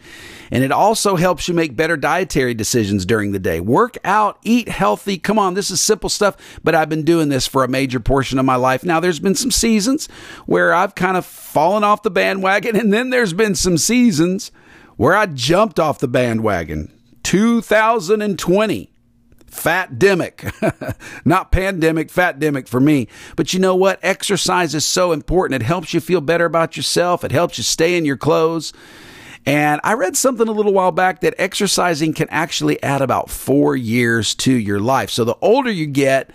And 0.49 0.63
it 0.63 0.71
also 0.71 1.15
helps 1.15 1.47
you 1.47 1.53
make 1.53 1.75
better 1.75 1.97
dietary 1.97 2.53
decisions 2.53 3.05
during 3.05 3.31
the 3.31 3.39
day. 3.39 3.59
Work 3.59 3.97
out, 4.03 4.37
eat 4.43 4.69
healthy. 4.69 5.17
Come 5.17 5.39
on, 5.39 5.55
this 5.55 5.71
is 5.71 5.81
simple 5.81 6.09
stuff, 6.09 6.37
but 6.63 6.75
I've 6.75 6.89
been 6.89 7.03
doing 7.03 7.29
this 7.29 7.47
for 7.47 7.63
a 7.63 7.67
major 7.67 7.99
portion 7.99 8.37
of 8.37 8.45
my 8.45 8.55
life. 8.55 8.83
Now, 8.83 8.99
there's 8.99 9.19
been 9.19 9.35
some 9.35 9.51
seasons 9.51 10.07
where 10.45 10.73
I've 10.73 10.93
kind 10.93 11.17
of 11.17 11.25
fallen 11.25 11.83
off 11.83 12.03
the 12.03 12.11
bandwagon, 12.11 12.62
and 12.65 12.93
then 12.93 13.09
there's 13.09 13.33
been 13.33 13.55
some 13.55 13.77
seasons 13.77 14.51
where 14.95 15.15
I 15.15 15.25
jumped 15.25 15.79
off 15.79 15.99
the 15.99 16.07
bandwagon. 16.07 16.91
2020 17.23 18.93
fat 19.53 19.93
demic. 19.93 20.95
Not 21.25 21.51
pandemic 21.51 22.09
fat 22.09 22.39
demic 22.39 22.67
for 22.67 22.79
me. 22.79 23.07
But 23.35 23.53
you 23.53 23.59
know 23.59 23.75
what? 23.75 23.99
Exercise 24.01 24.75
is 24.75 24.85
so 24.85 25.11
important. 25.11 25.61
It 25.61 25.65
helps 25.65 25.93
you 25.93 25.99
feel 25.99 26.21
better 26.21 26.45
about 26.45 26.75
yourself. 26.75 27.23
It 27.23 27.31
helps 27.31 27.57
you 27.57 27.63
stay 27.63 27.95
in 27.95 28.05
your 28.05 28.17
clothes. 28.17 28.73
And 29.45 29.81
I 29.83 29.93
read 29.93 30.15
something 30.15 30.47
a 30.47 30.51
little 30.51 30.73
while 30.73 30.91
back 30.91 31.21
that 31.21 31.35
exercising 31.37 32.13
can 32.13 32.29
actually 32.29 32.81
add 32.81 33.01
about 33.01 33.29
four 33.29 33.75
years 33.75 34.35
to 34.35 34.53
your 34.53 34.79
life. 34.79 35.09
So 35.09 35.25
the 35.25 35.37
older 35.41 35.71
you 35.71 35.85
get, 35.85 36.31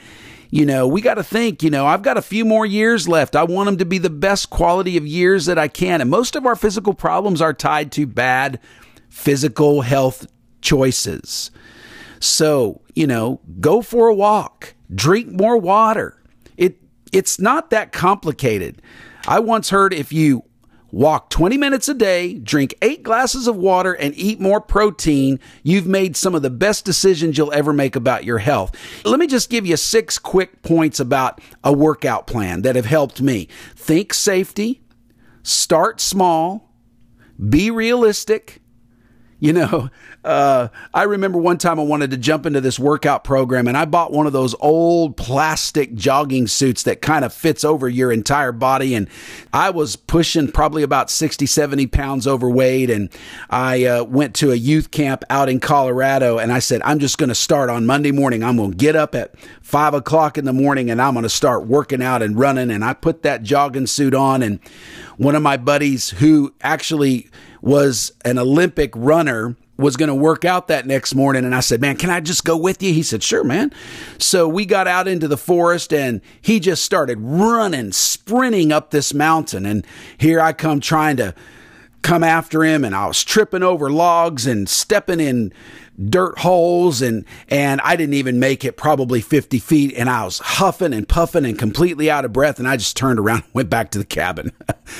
you 0.50 0.64
know, 0.64 0.86
we 0.86 1.00
got 1.00 1.14
to 1.14 1.22
think, 1.22 1.62
you 1.62 1.70
know, 1.70 1.86
I've 1.86 2.02
got 2.02 2.16
a 2.16 2.22
few 2.22 2.44
more 2.44 2.64
years 2.64 3.06
left. 3.06 3.36
I 3.36 3.44
want 3.44 3.66
them 3.66 3.78
to 3.78 3.84
be 3.84 3.98
the 3.98 4.10
best 4.10 4.48
quality 4.50 4.96
of 4.96 5.06
years 5.06 5.46
that 5.46 5.58
I 5.58 5.68
can. 5.68 6.00
And 6.00 6.10
most 6.10 6.36
of 6.36 6.46
our 6.46 6.56
physical 6.56 6.94
problems 6.94 7.42
are 7.42 7.52
tied 7.52 7.92
to 7.92 8.06
bad 8.06 8.58
physical 9.10 9.82
health 9.82 10.26
choices. 10.62 11.50
So, 12.20 12.80
you 12.94 13.06
know, 13.06 13.40
go 13.60 13.82
for 13.82 14.08
a 14.08 14.14
walk, 14.14 14.74
drink 14.94 15.30
more 15.30 15.58
water. 15.58 16.20
It 16.56 16.78
it's 17.12 17.38
not 17.38 17.70
that 17.70 17.92
complicated. 17.92 18.80
I 19.26 19.40
once 19.40 19.70
heard 19.70 19.92
if 19.92 20.12
you 20.12 20.44
Walk 20.90 21.28
20 21.28 21.58
minutes 21.58 21.86
a 21.88 21.94
day, 21.94 22.32
drink 22.34 22.74
eight 22.80 23.02
glasses 23.02 23.46
of 23.46 23.56
water, 23.56 23.92
and 23.92 24.16
eat 24.16 24.40
more 24.40 24.60
protein. 24.60 25.38
You've 25.62 25.86
made 25.86 26.16
some 26.16 26.34
of 26.34 26.40
the 26.40 26.48
best 26.48 26.86
decisions 26.86 27.36
you'll 27.36 27.52
ever 27.52 27.74
make 27.74 27.94
about 27.94 28.24
your 28.24 28.38
health. 28.38 28.74
Let 29.04 29.20
me 29.20 29.26
just 29.26 29.50
give 29.50 29.66
you 29.66 29.76
six 29.76 30.18
quick 30.18 30.62
points 30.62 30.98
about 30.98 31.42
a 31.62 31.74
workout 31.74 32.26
plan 32.26 32.62
that 32.62 32.74
have 32.74 32.86
helped 32.86 33.20
me. 33.20 33.48
Think 33.76 34.14
safety, 34.14 34.80
start 35.42 36.00
small, 36.00 36.72
be 37.50 37.70
realistic, 37.70 38.62
you 39.40 39.52
know, 39.52 39.88
uh, 40.24 40.68
I 40.92 41.04
remember 41.04 41.38
one 41.38 41.58
time 41.58 41.78
I 41.78 41.84
wanted 41.84 42.10
to 42.10 42.16
jump 42.16 42.44
into 42.44 42.60
this 42.60 42.76
workout 42.76 43.22
program 43.22 43.68
and 43.68 43.76
I 43.76 43.84
bought 43.84 44.12
one 44.12 44.26
of 44.26 44.32
those 44.32 44.54
old 44.58 45.16
plastic 45.16 45.94
jogging 45.94 46.48
suits 46.48 46.82
that 46.82 47.00
kind 47.00 47.24
of 47.24 47.32
fits 47.32 47.64
over 47.64 47.88
your 47.88 48.10
entire 48.10 48.50
body. 48.50 48.96
And 48.96 49.08
I 49.52 49.70
was 49.70 49.94
pushing 49.94 50.50
probably 50.50 50.82
about 50.82 51.08
60, 51.08 51.46
70 51.46 51.86
pounds 51.86 52.26
overweight. 52.26 52.90
And 52.90 53.10
I 53.48 53.84
uh, 53.84 54.04
went 54.04 54.34
to 54.36 54.50
a 54.50 54.56
youth 54.56 54.90
camp 54.90 55.22
out 55.30 55.48
in 55.48 55.60
Colorado 55.60 56.38
and 56.38 56.52
I 56.52 56.58
said, 56.58 56.82
I'm 56.84 56.98
just 56.98 57.16
going 57.16 57.28
to 57.28 57.34
start 57.34 57.70
on 57.70 57.86
Monday 57.86 58.10
morning. 58.10 58.42
I'm 58.42 58.56
going 58.56 58.72
to 58.72 58.76
get 58.76 58.96
up 58.96 59.14
at 59.14 59.38
five 59.62 59.94
o'clock 59.94 60.36
in 60.36 60.46
the 60.46 60.52
morning 60.52 60.90
and 60.90 61.00
I'm 61.00 61.14
going 61.14 61.22
to 61.22 61.28
start 61.28 61.66
working 61.66 62.02
out 62.02 62.22
and 62.22 62.36
running. 62.36 62.72
And 62.72 62.84
I 62.84 62.92
put 62.92 63.22
that 63.22 63.44
jogging 63.44 63.86
suit 63.86 64.14
on. 64.14 64.42
And 64.42 64.58
one 65.16 65.36
of 65.36 65.42
my 65.42 65.56
buddies 65.56 66.10
who 66.10 66.54
actually 66.60 67.28
was 67.60 68.12
an 68.24 68.38
Olympic 68.38 68.92
runner 68.94 69.56
was 69.76 69.96
going 69.96 70.08
to 70.08 70.14
work 70.14 70.44
out 70.44 70.66
that 70.68 70.86
next 70.86 71.14
morning 71.14 71.44
and 71.44 71.54
I 71.54 71.60
said, 71.60 71.80
"Man, 71.80 71.96
can 71.96 72.10
I 72.10 72.20
just 72.20 72.44
go 72.44 72.56
with 72.56 72.82
you?" 72.82 72.92
He 72.92 73.02
said, 73.02 73.22
"Sure, 73.22 73.44
man." 73.44 73.72
So 74.18 74.48
we 74.48 74.66
got 74.66 74.88
out 74.88 75.06
into 75.06 75.28
the 75.28 75.36
forest 75.36 75.92
and 75.92 76.20
he 76.40 76.58
just 76.58 76.84
started 76.84 77.18
running, 77.20 77.92
sprinting 77.92 78.72
up 78.72 78.90
this 78.90 79.14
mountain 79.14 79.64
and 79.64 79.86
here 80.18 80.40
I 80.40 80.52
come 80.52 80.80
trying 80.80 81.16
to 81.18 81.34
come 82.02 82.24
after 82.24 82.64
him 82.64 82.84
and 82.84 82.94
I 82.94 83.06
was 83.06 83.22
tripping 83.22 83.62
over 83.62 83.90
logs 83.90 84.46
and 84.46 84.68
stepping 84.68 85.20
in 85.20 85.52
dirt 85.98 86.38
holes 86.38 87.02
and 87.02 87.24
and 87.48 87.80
I 87.82 87.96
didn't 87.96 88.14
even 88.14 88.38
make 88.38 88.64
it 88.64 88.76
probably 88.76 89.20
50 89.20 89.58
feet 89.58 89.94
and 89.96 90.08
I 90.08 90.24
was 90.24 90.38
huffing 90.38 90.92
and 90.92 91.08
puffing 91.08 91.44
and 91.44 91.58
completely 91.58 92.10
out 92.10 92.24
of 92.24 92.32
breath 92.32 92.58
and 92.58 92.68
I 92.68 92.76
just 92.76 92.96
turned 92.96 93.18
around 93.18 93.42
and 93.44 93.48
went 93.54 93.70
back 93.70 93.90
to 93.92 93.98
the 93.98 94.04
cabin. 94.04 94.52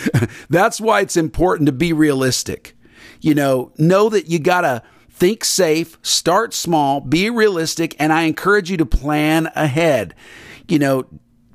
That's 0.50 0.80
why 0.80 1.00
it's 1.00 1.16
important 1.16 1.66
to 1.66 1.72
be 1.72 1.92
realistic. 1.92 2.76
You 3.20 3.34
know, 3.34 3.72
know 3.78 4.08
that 4.08 4.28
you 4.28 4.38
got 4.38 4.62
to 4.62 4.82
think 5.10 5.44
safe, 5.44 5.98
start 6.02 6.54
small, 6.54 7.00
be 7.00 7.30
realistic, 7.30 7.96
and 7.98 8.12
I 8.12 8.22
encourage 8.22 8.70
you 8.70 8.76
to 8.76 8.86
plan 8.86 9.50
ahead. 9.56 10.14
You 10.68 10.78
know, 10.78 11.06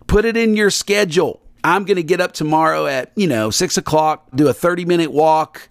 put 0.07 0.25
it 0.25 0.35
in 0.35 0.55
your 0.55 0.69
schedule. 0.69 1.41
I'm 1.63 1.85
going 1.85 1.95
to 1.95 2.03
get 2.03 2.19
up 2.19 2.33
tomorrow 2.33 2.87
at, 2.87 3.13
you 3.15 3.27
know, 3.27 3.49
six 3.49 3.77
o'clock, 3.77 4.27
do 4.35 4.49
a 4.49 4.53
30 4.53 4.83
minute 4.83 5.11
walk, 5.11 5.69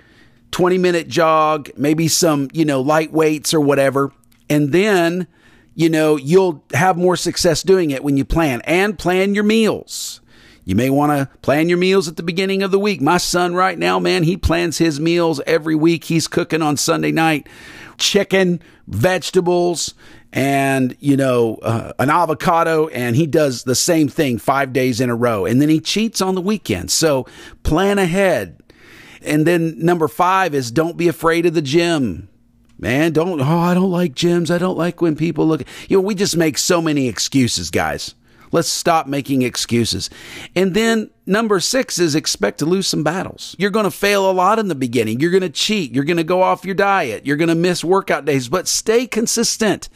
20 0.53 0.79
minute 0.79 1.09
jog, 1.09 1.71
maybe 1.77 2.07
some, 2.09 2.49
you 2.53 2.65
know, 2.65 2.81
light 2.81 3.13
weights 3.13 3.53
or 3.53 3.61
whatever. 3.61 4.13
And 4.49 4.71
then, 4.73 5.27
you 5.75 5.89
know, 5.89 6.17
you'll 6.17 6.65
have 6.73 6.97
more 6.97 7.17
success 7.17 7.63
doing 7.63 7.91
it 7.91 8.05
when 8.05 8.17
you 8.17 8.25
plan 8.25 8.61
and 8.65 8.99
plan 8.99 9.35
your 9.35 9.45
meals. 9.45 10.21
You 10.65 10.77
may 10.77 10.91
want 10.91 11.11
to 11.11 11.39
plan 11.39 11.69
your 11.69 11.79
meals 11.79 12.07
at 12.07 12.17
the 12.17 12.23
beginning 12.23 12.63
of 12.63 12.71
the 12.71 12.79
week. 12.79 13.01
My 13.01 13.17
son, 13.17 13.55
right 13.55 13.77
now, 13.77 13.99
man, 13.99 14.23
he 14.23 14.37
plans 14.37 14.79
his 14.79 15.01
meals 15.01 15.41
every 15.45 15.75
week. 15.75 16.05
He's 16.05 16.29
cooking 16.29 16.63
on 16.63 16.77
Sunday 16.77 17.11
night 17.11 17.49
chicken, 17.99 18.61
vegetables, 18.87 19.95
and, 20.33 20.97
you 20.99 21.17
know, 21.17 21.57
uh, 21.57 21.93
an 21.99 22.11
avocado. 22.11 22.89
And 22.89 23.17
he 23.17 23.27
does 23.27 23.65
the 23.65 23.75
same 23.75 24.09
thing 24.09 24.39
five 24.39 24.73
days 24.73 25.01
in 25.01 25.11
a 25.11 25.15
row. 25.17 25.47
And 25.47 25.61
then 25.61 25.69
he 25.69 25.81
cheats 25.81 26.21
on 26.21 26.35
the 26.35 26.41
weekend. 26.41 26.91
So 26.91 27.27
plan 27.63 27.99
ahead. 27.99 28.62
And 29.25 29.47
then 29.47 29.79
number 29.79 30.09
five 30.09 30.55
is 30.55 30.71
don't 30.71 30.97
be 30.97 31.09
afraid 31.09 31.47
of 31.47 31.55
the 31.55 31.63
gym. 31.63 32.29
Man, 32.79 33.13
don't, 33.13 33.41
oh, 33.41 33.59
I 33.59 33.75
don't 33.75 33.93
like 33.93 34.15
gyms. 34.15 34.51
I 34.51 34.59
don't 34.59 34.77
like 34.77 35.01
when 35.01 35.15
people 35.15 35.47
look. 35.47 35.63
You 35.89 35.99
know, 35.99 36.03
we 36.03 36.17
just 36.17 36.37
make 36.37 36.59
so 36.59 36.83
many 36.83 37.07
excuses, 37.07 37.71
guys. 37.71 38.17
Let's 38.51 38.69
stop 38.69 39.07
making 39.07 39.43
excuses. 39.43 40.11
And 40.55 40.75
then 40.75 41.11
number 41.25 41.59
six 41.59 41.99
is 41.99 42.15
expect 42.15 42.59
to 42.59 42.67
lose 42.67 42.87
some 42.87 43.03
battles. 43.03 43.57
You're 43.59 43.71
going 43.71 43.85
to 43.85 43.91
fail 43.91 44.31
a 44.31 44.33
lot 44.33 44.59
in 44.59 44.69
the 44.69 44.75
beginning. 44.75 45.21
You're 45.21 45.31
going 45.31 45.43
to 45.43 45.49
cheat. 45.49 45.93
You're 45.93 46.05
going 46.05 46.19
to 46.19 46.25
go 46.25 46.43
off 46.43 46.65
your 46.65 46.75
diet. 46.75 47.25
You're 47.25 47.39
going 47.39 47.49
to 47.49 47.55
miss 47.55 47.83
workout 47.83 48.27
days, 48.27 48.49
but 48.49 48.69
stay 48.69 49.07
consistent. 49.07 49.89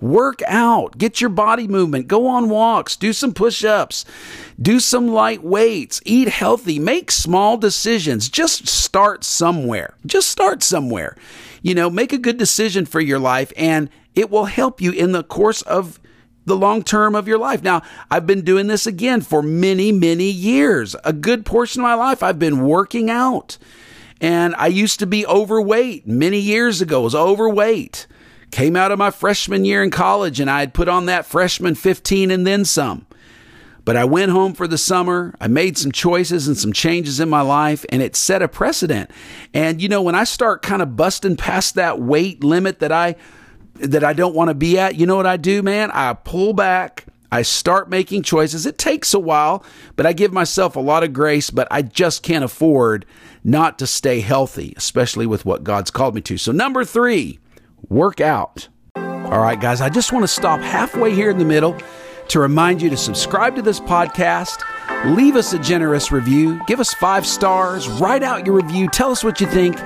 Work 0.00 0.42
out, 0.46 0.98
get 0.98 1.20
your 1.20 1.30
body 1.30 1.66
movement, 1.66 2.08
go 2.08 2.26
on 2.26 2.48
walks, 2.48 2.96
do 2.96 3.12
some 3.12 3.32
push 3.32 3.64
ups, 3.64 4.04
do 4.60 4.80
some 4.80 5.08
light 5.08 5.42
weights, 5.42 6.00
eat 6.04 6.28
healthy, 6.28 6.78
make 6.78 7.10
small 7.10 7.56
decisions. 7.56 8.28
Just 8.28 8.68
start 8.68 9.24
somewhere. 9.24 9.94
Just 10.04 10.28
start 10.28 10.62
somewhere. 10.62 11.16
You 11.62 11.74
know, 11.74 11.88
make 11.88 12.12
a 12.12 12.18
good 12.18 12.36
decision 12.36 12.86
for 12.86 13.00
your 13.00 13.18
life 13.18 13.52
and 13.56 13.88
it 14.14 14.30
will 14.30 14.44
help 14.44 14.80
you 14.80 14.92
in 14.92 15.12
the 15.12 15.24
course 15.24 15.62
of 15.62 15.98
the 16.46 16.56
long 16.56 16.82
term 16.82 17.14
of 17.14 17.26
your 17.26 17.38
life. 17.38 17.62
Now, 17.62 17.82
I've 18.10 18.26
been 18.26 18.42
doing 18.42 18.66
this 18.66 18.86
again 18.86 19.22
for 19.22 19.42
many, 19.42 19.92
many 19.92 20.30
years. 20.30 20.94
A 21.04 21.12
good 21.12 21.46
portion 21.46 21.80
of 21.80 21.84
my 21.84 21.94
life, 21.94 22.22
I've 22.22 22.38
been 22.38 22.66
working 22.66 23.10
out. 23.10 23.58
And 24.20 24.54
I 24.56 24.68
used 24.68 25.00
to 25.00 25.06
be 25.06 25.26
overweight 25.26 26.06
many 26.06 26.38
years 26.38 26.80
ago, 26.80 27.00
I 27.00 27.04
was 27.04 27.14
overweight. 27.14 28.06
Came 28.54 28.76
out 28.76 28.92
of 28.92 29.00
my 29.00 29.10
freshman 29.10 29.64
year 29.64 29.82
in 29.82 29.90
college 29.90 30.38
and 30.38 30.48
I 30.48 30.60
had 30.60 30.74
put 30.74 30.88
on 30.88 31.06
that 31.06 31.26
freshman 31.26 31.74
15 31.74 32.30
and 32.30 32.46
then 32.46 32.64
some. 32.64 33.04
But 33.84 33.96
I 33.96 34.04
went 34.04 34.30
home 34.30 34.52
for 34.52 34.68
the 34.68 34.78
summer. 34.78 35.34
I 35.40 35.48
made 35.48 35.76
some 35.76 35.90
choices 35.90 36.46
and 36.46 36.56
some 36.56 36.72
changes 36.72 37.18
in 37.18 37.28
my 37.28 37.40
life, 37.40 37.84
and 37.88 38.00
it 38.00 38.14
set 38.14 38.42
a 38.42 38.46
precedent. 38.46 39.10
And, 39.52 39.82
you 39.82 39.88
know, 39.88 40.02
when 40.02 40.14
I 40.14 40.22
start 40.22 40.62
kind 40.62 40.82
of 40.82 40.94
busting 40.94 41.36
past 41.36 41.74
that 41.74 42.00
weight 42.00 42.44
limit 42.44 42.78
that 42.78 42.92
I 42.92 43.16
that 43.74 44.04
I 44.04 44.12
don't 44.12 44.36
want 44.36 44.50
to 44.50 44.54
be 44.54 44.78
at, 44.78 44.94
you 44.94 45.04
know 45.04 45.16
what 45.16 45.26
I 45.26 45.36
do, 45.36 45.60
man? 45.60 45.90
I 45.90 46.12
pull 46.12 46.52
back. 46.52 47.06
I 47.32 47.42
start 47.42 47.90
making 47.90 48.22
choices. 48.22 48.66
It 48.66 48.78
takes 48.78 49.12
a 49.14 49.18
while, 49.18 49.64
but 49.96 50.06
I 50.06 50.12
give 50.12 50.32
myself 50.32 50.76
a 50.76 50.80
lot 50.80 51.02
of 51.02 51.12
grace, 51.12 51.50
but 51.50 51.66
I 51.72 51.82
just 51.82 52.22
can't 52.22 52.44
afford 52.44 53.04
not 53.42 53.80
to 53.80 53.88
stay 53.88 54.20
healthy, 54.20 54.74
especially 54.76 55.26
with 55.26 55.44
what 55.44 55.64
God's 55.64 55.90
called 55.90 56.14
me 56.14 56.20
to. 56.20 56.38
So, 56.38 56.52
number 56.52 56.84
three, 56.84 57.40
work 57.88 58.20
out. 58.20 58.68
All 58.96 59.40
right, 59.40 59.60
guys, 59.60 59.80
I 59.80 59.88
just 59.88 60.12
want 60.12 60.22
to 60.24 60.28
stop 60.28 60.60
halfway 60.60 61.14
here 61.14 61.30
in 61.30 61.38
the 61.38 61.44
middle 61.44 61.76
to 62.28 62.40
remind 62.40 62.80
you 62.80 62.90
to 62.90 62.96
subscribe 62.96 63.56
to 63.56 63.62
this 63.62 63.80
podcast, 63.80 64.62
leave 65.14 65.36
us 65.36 65.52
a 65.52 65.58
generous 65.58 66.10
review, 66.10 66.60
give 66.66 66.80
us 66.80 66.94
five 66.94 67.26
stars, 67.26 67.88
write 67.88 68.22
out 68.22 68.46
your 68.46 68.54
review, 68.54 68.88
tell 68.88 69.10
us 69.10 69.22
what 69.22 69.40
you 69.40 69.46
think 69.46 69.76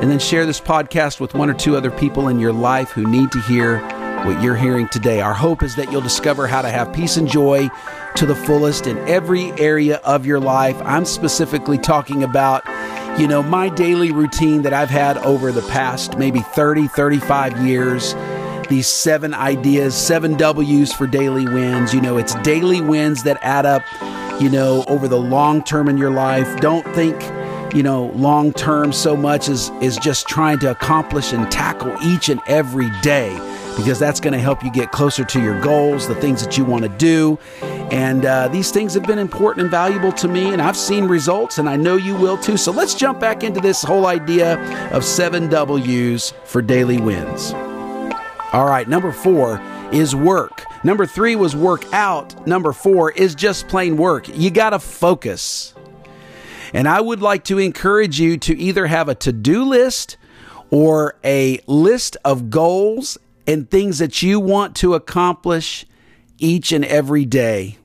and 0.00 0.10
then 0.10 0.18
share 0.20 0.46
this 0.46 0.60
podcast 0.60 1.18
with 1.18 1.34
one 1.34 1.50
or 1.50 1.54
two 1.54 1.76
other 1.76 1.90
people 1.90 2.28
in 2.28 2.38
your 2.38 2.52
life 2.52 2.90
who 2.90 3.04
need 3.04 3.32
to 3.32 3.40
hear 3.40 3.80
what 4.24 4.40
you're 4.42 4.56
hearing 4.56 4.88
today. 4.88 5.20
Our 5.20 5.34
hope 5.34 5.62
is 5.62 5.74
that 5.76 5.90
you'll 5.90 6.00
discover 6.00 6.46
how 6.46 6.62
to 6.62 6.68
have 6.68 6.92
peace 6.92 7.16
and 7.16 7.28
joy 7.28 7.68
to 8.14 8.26
the 8.26 8.34
fullest 8.34 8.86
in 8.86 8.96
every 9.08 9.50
area 9.52 9.96
of 9.98 10.24
your 10.24 10.38
life. 10.38 10.76
I'm 10.84 11.04
specifically 11.04 11.78
talking 11.78 12.22
about, 12.22 12.62
you 13.18 13.26
know, 13.26 13.42
my 13.42 13.68
daily 13.68 14.12
routine 14.12 14.62
that 14.62 14.72
I've 14.72 14.90
had 14.90 15.18
over 15.18 15.50
the 15.50 15.62
past 15.62 16.16
maybe 16.16 16.40
30, 16.40 16.86
35 16.88 17.66
years. 17.66 18.14
These 18.68 18.86
seven 18.86 19.34
ideas, 19.34 19.96
seven 19.96 20.36
W's 20.36 20.92
for 20.92 21.06
daily 21.06 21.44
wins. 21.46 21.92
You 21.92 22.00
know, 22.00 22.16
it's 22.16 22.34
daily 22.42 22.80
wins 22.80 23.24
that 23.24 23.38
add 23.42 23.66
up, 23.66 23.82
you 24.40 24.48
know, 24.48 24.84
over 24.86 25.08
the 25.08 25.18
long 25.18 25.64
term 25.64 25.88
in 25.88 25.98
your 25.98 26.10
life. 26.10 26.60
Don't 26.60 26.86
think 26.94 27.20
you 27.74 27.82
know, 27.82 28.06
long 28.14 28.52
term 28.52 28.92
so 28.92 29.16
much 29.16 29.48
is 29.48 29.70
is 29.82 29.96
just 29.98 30.26
trying 30.26 30.58
to 30.60 30.70
accomplish 30.70 31.32
and 31.32 31.50
tackle 31.50 31.94
each 32.02 32.28
and 32.28 32.40
every 32.46 32.90
day 33.02 33.34
because 33.76 33.98
that's 33.98 34.20
going 34.20 34.32
to 34.32 34.38
help 34.38 34.64
you 34.64 34.70
get 34.72 34.90
closer 34.90 35.24
to 35.24 35.40
your 35.40 35.60
goals, 35.60 36.08
the 36.08 36.14
things 36.16 36.42
that 36.42 36.56
you 36.56 36.64
want 36.64 36.82
to 36.82 36.88
do. 36.88 37.38
And 37.90 38.26
uh, 38.26 38.48
these 38.48 38.70
things 38.70 38.92
have 38.94 39.04
been 39.04 39.18
important 39.18 39.62
and 39.62 39.70
valuable 39.70 40.12
to 40.12 40.28
me, 40.28 40.52
and 40.52 40.60
I've 40.60 40.76
seen 40.76 41.04
results, 41.04 41.56
and 41.56 41.68
I 41.68 41.76
know 41.76 41.96
you 41.96 42.14
will 42.14 42.36
too. 42.36 42.58
So 42.58 42.70
let's 42.70 42.94
jump 42.94 43.18
back 43.18 43.42
into 43.42 43.60
this 43.60 43.82
whole 43.82 44.06
idea 44.06 44.58
of 44.92 45.04
seven 45.04 45.48
W's 45.48 46.34
for 46.44 46.60
daily 46.60 46.98
wins. 46.98 47.52
All 48.52 48.66
right, 48.66 48.86
number 48.86 49.10
four 49.10 49.60
is 49.90 50.14
work. 50.14 50.64
Number 50.84 51.06
three 51.06 51.34
was 51.34 51.56
work 51.56 51.84
out. 51.94 52.46
Number 52.46 52.72
four 52.72 53.10
is 53.12 53.34
just 53.34 53.68
plain 53.68 53.96
work. 53.96 54.28
You 54.28 54.50
got 54.50 54.70
to 54.70 54.78
focus. 54.78 55.74
And 56.74 56.86
I 56.86 57.00
would 57.00 57.22
like 57.22 57.44
to 57.44 57.58
encourage 57.58 58.20
you 58.20 58.36
to 58.38 58.56
either 58.58 58.86
have 58.86 59.08
a 59.08 59.14
to 59.16 59.32
do 59.32 59.64
list 59.64 60.18
or 60.70 61.16
a 61.24 61.60
list 61.66 62.18
of 62.24 62.50
goals 62.50 63.16
and 63.46 63.70
things 63.70 63.98
that 63.98 64.22
you 64.22 64.38
want 64.38 64.76
to 64.76 64.92
accomplish 64.92 65.86
each 66.38 66.72
and 66.72 66.84
every 66.84 67.24
day. 67.24 67.78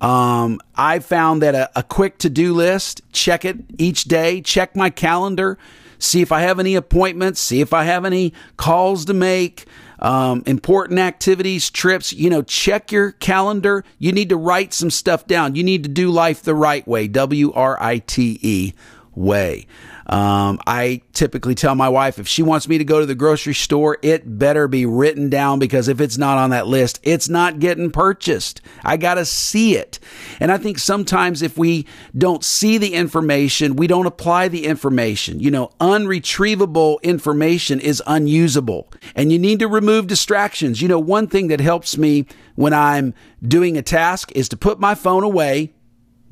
Um, 0.00 0.60
I 0.74 0.98
found 0.98 1.42
that 1.42 1.54
a, 1.54 1.70
a 1.78 1.82
quick 1.82 2.18
to 2.18 2.30
do 2.30 2.54
list, 2.54 3.00
check 3.12 3.44
it 3.44 3.56
each 3.78 4.04
day, 4.04 4.42
check 4.42 4.76
my 4.76 4.90
calendar, 4.90 5.58
see 5.98 6.20
if 6.20 6.32
I 6.32 6.42
have 6.42 6.58
any 6.60 6.74
appointments, 6.74 7.40
see 7.40 7.60
if 7.60 7.72
I 7.72 7.84
have 7.84 8.04
any 8.04 8.34
calls 8.56 9.06
to 9.06 9.14
make, 9.14 9.66
um, 9.98 10.42
important 10.46 10.98
activities, 10.98 11.70
trips. 11.70 12.12
You 12.12 12.30
know, 12.30 12.42
check 12.42 12.92
your 12.92 13.12
calendar. 13.12 13.84
You 13.98 14.12
need 14.12 14.28
to 14.28 14.36
write 14.36 14.74
some 14.74 14.90
stuff 14.90 15.26
down. 15.26 15.54
You 15.54 15.64
need 15.64 15.82
to 15.84 15.88
do 15.88 16.10
life 16.10 16.42
the 16.42 16.54
right 16.54 16.86
way. 16.86 17.08
W 17.08 17.52
R 17.52 17.82
I 17.82 17.98
T 17.98 18.38
E 18.42 18.74
way. 19.14 19.66
Um, 20.06 20.60
I 20.66 21.02
typically 21.12 21.54
tell 21.54 21.74
my 21.74 21.88
wife 21.88 22.18
if 22.18 22.28
she 22.28 22.42
wants 22.42 22.68
me 22.68 22.78
to 22.78 22.84
go 22.84 23.00
to 23.00 23.06
the 23.06 23.14
grocery 23.14 23.54
store, 23.54 23.98
it 24.02 24.38
better 24.38 24.68
be 24.68 24.86
written 24.86 25.28
down 25.28 25.58
because 25.58 25.88
if 25.88 26.00
it's 26.00 26.16
not 26.16 26.38
on 26.38 26.50
that 26.50 26.68
list, 26.68 27.00
it's 27.02 27.28
not 27.28 27.58
getting 27.58 27.90
purchased. 27.90 28.60
I 28.84 28.96
got 28.96 29.14
to 29.14 29.24
see 29.24 29.76
it. 29.76 29.98
And 30.38 30.52
I 30.52 30.58
think 30.58 30.78
sometimes 30.78 31.42
if 31.42 31.58
we 31.58 31.86
don't 32.16 32.44
see 32.44 32.78
the 32.78 32.94
information, 32.94 33.74
we 33.74 33.88
don't 33.88 34.06
apply 34.06 34.48
the 34.48 34.66
information. 34.66 35.40
You 35.40 35.50
know, 35.50 35.70
unretrievable 35.80 37.02
information 37.02 37.80
is 37.80 38.02
unusable 38.06 38.92
and 39.16 39.32
you 39.32 39.38
need 39.38 39.58
to 39.58 39.68
remove 39.68 40.06
distractions. 40.06 40.80
You 40.80 40.88
know, 40.88 41.00
one 41.00 41.26
thing 41.26 41.48
that 41.48 41.60
helps 41.60 41.98
me 41.98 42.26
when 42.54 42.72
I'm 42.72 43.12
doing 43.42 43.76
a 43.76 43.82
task 43.82 44.30
is 44.34 44.48
to 44.50 44.56
put 44.56 44.78
my 44.78 44.94
phone 44.94 45.24
away 45.24 45.72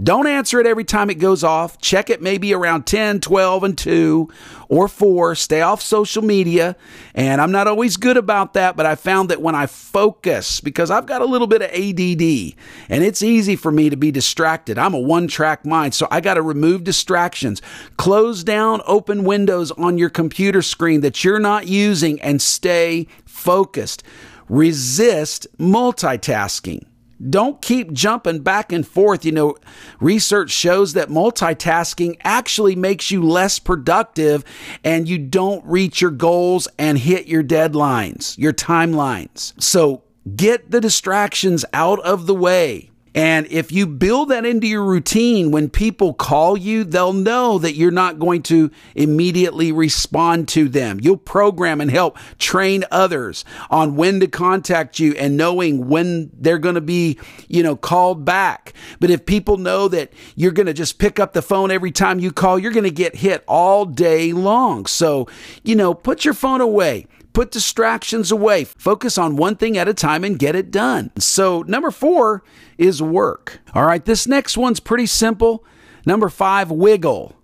don't 0.03 0.27
answer 0.27 0.59
it 0.59 0.67
every 0.67 0.83
time 0.83 1.09
it 1.09 1.21
goes 1.21 1.45
off. 1.45 1.81
Check 1.81 2.11
it 2.11 2.21
maybe 2.21 2.53
around 2.53 2.85
10, 2.85 3.21
12, 3.21 3.63
and 3.63 3.79
2 3.79 4.29
or 4.69 4.89
4. 4.89 5.37
Stay 5.37 5.61
off 5.61 5.81
social 5.81 6.23
media. 6.23 6.75
And 7.15 7.41
I'm 7.41 7.53
not 7.53 7.69
always 7.69 7.97
good 7.97 8.17
about 8.17 8.55
that, 8.55 8.77
but 8.77 8.87
I 8.87 8.97
found 8.97 9.29
that 9.29 9.41
when 9.41 9.55
I 9.55 9.67
focus, 9.67 10.61
because 10.61 10.91
I've 10.91 11.07
got 11.07 11.23
a 11.23 11.27
little 11.27 11.47
bit 11.47 11.63
of 11.63 11.71
ADD 11.71 12.57
and 12.89 13.05
it's 13.05 13.23
easy 13.23 13.55
for 13.55 13.71
me 13.71 13.89
to 13.89 13.97
be 13.97 14.11
distracted. 14.11 14.79
I'm 14.79 14.95
a 14.95 14.99
one 14.99 15.29
track 15.29 15.65
mind, 15.65 15.95
so 15.95 16.09
I 16.11 16.21
got 16.21 16.35
to 16.35 16.43
remove 16.43 16.83
distractions. 16.83 17.63
Close 17.97 18.43
down 18.43 18.83
open 18.87 19.23
windows 19.23 19.71
on 19.73 19.97
your 19.97 20.11
computer 20.11 20.63
screen 20.63 21.03
that 21.03 21.23
you're 21.23 21.39
not 21.39 21.69
using 21.69 22.21
and 22.21 22.43
stay 22.43 23.07
focused. 23.25 24.03
Resist 24.49 25.47
multitasking. 25.59 26.85
Don't 27.31 27.61
keep 27.63 27.93
jumping 27.93 28.41
back 28.41 28.73
and 28.73 28.87
forth. 28.87 29.25
You 29.25 29.33
know, 29.33 29.57
research 30.01 30.51
shows 30.51 30.95
that 30.95 31.09
multitasking 31.09 32.17
actually 32.23 32.77
makes 32.77 33.11
you 33.11 33.23
less 33.23 33.59
productive 33.59 34.45
and 34.83 35.09
you 35.09 35.19
don't 35.19 35.65
reach 35.65 36.01
your 36.01 36.11
goals 36.11 36.69
and 36.79 36.99
hit 36.99 37.27
your 37.27 37.43
deadlines, 37.43 38.37
your 38.39 38.53
timelines. 38.53 39.61
So 39.63 40.03
get 40.37 40.71
the 40.71 40.81
distractions 40.81 41.65
out 41.73 42.01
of 42.01 42.27
the 42.27 42.35
way. 42.35 42.91
And 43.15 43.47
if 43.47 43.71
you 43.71 43.87
build 43.87 44.31
that 44.31 44.45
into 44.45 44.67
your 44.67 44.85
routine, 44.85 45.53
when 45.53 45.71
people 45.71 46.15
call 46.15 46.57
you, 46.57 46.83
they'll 46.83 47.13
know 47.13 47.59
that 47.59 47.75
you're 47.75 47.93
not 47.93 48.19
going 48.19 48.43
to 48.45 48.71
immediately 48.95 49.71
respond 49.71 50.49
to 50.49 50.69
them. 50.69 50.99
You'll 51.01 51.17
program 51.17 51.81
and 51.81 51.91
help 51.91 52.19
train 52.39 52.85
others 52.91 53.45
on 53.71 53.95
when 53.95 54.19
to 54.21 54.27
contact 54.27 54.99
you 54.99 55.15
and 55.15 55.37
knowing 55.37 55.89
when 55.89 56.31
they're 56.35 56.59
going 56.59 56.75
to 56.75 56.81
be, 56.81 57.19
you 57.49 57.63
know, 57.63 57.77
called 57.77 58.25
back. 58.25 58.73
But 58.99 59.11
if 59.11 59.27
people 59.27 59.59
know 59.59 59.87
that 59.89 60.13
you're 60.35 60.53
going 60.53 60.67
to 60.67 60.75
just 60.75 60.99
pick 60.99 61.21
up 61.21 61.33
the 61.33 61.43
phone 61.43 61.71
every 61.71 61.93
time 61.93 62.19
you 62.19 62.33
call, 62.33 62.59
you're 62.59 62.73
going 62.73 62.85
to 62.85 62.91
get 62.91 63.15
hit 63.15 63.45
all 63.47 63.85
day 63.85 64.33
long. 64.33 64.87
So, 64.87 65.29
you 65.63 65.77
know, 65.77 65.95
put 65.95 66.25
your 66.25 66.35
phone 66.35 66.61
away. 66.61 67.07
Put 67.35 67.51
distractions 67.51 68.33
away. 68.33 68.65
Focus 68.65 69.19
on 69.19 69.37
one 69.37 69.57
thing 69.57 69.77
at 69.77 69.89
a 69.89 69.93
time 69.93 70.25
and 70.25 70.39
get 70.39 70.55
it 70.57 70.71
done. 70.71 71.11
So, 71.19 71.63
number 71.63 71.91
four 71.91 72.43
is 72.79 73.03
work. 73.03 73.61
All 73.75 73.85
right, 73.85 74.05
this 74.05 74.27
next 74.27 74.57
one's 74.57 74.81
pretty 74.81 75.07
simple. 75.07 75.65
Number 76.07 76.31
five, 76.31 76.71
wiggle. 76.71 77.35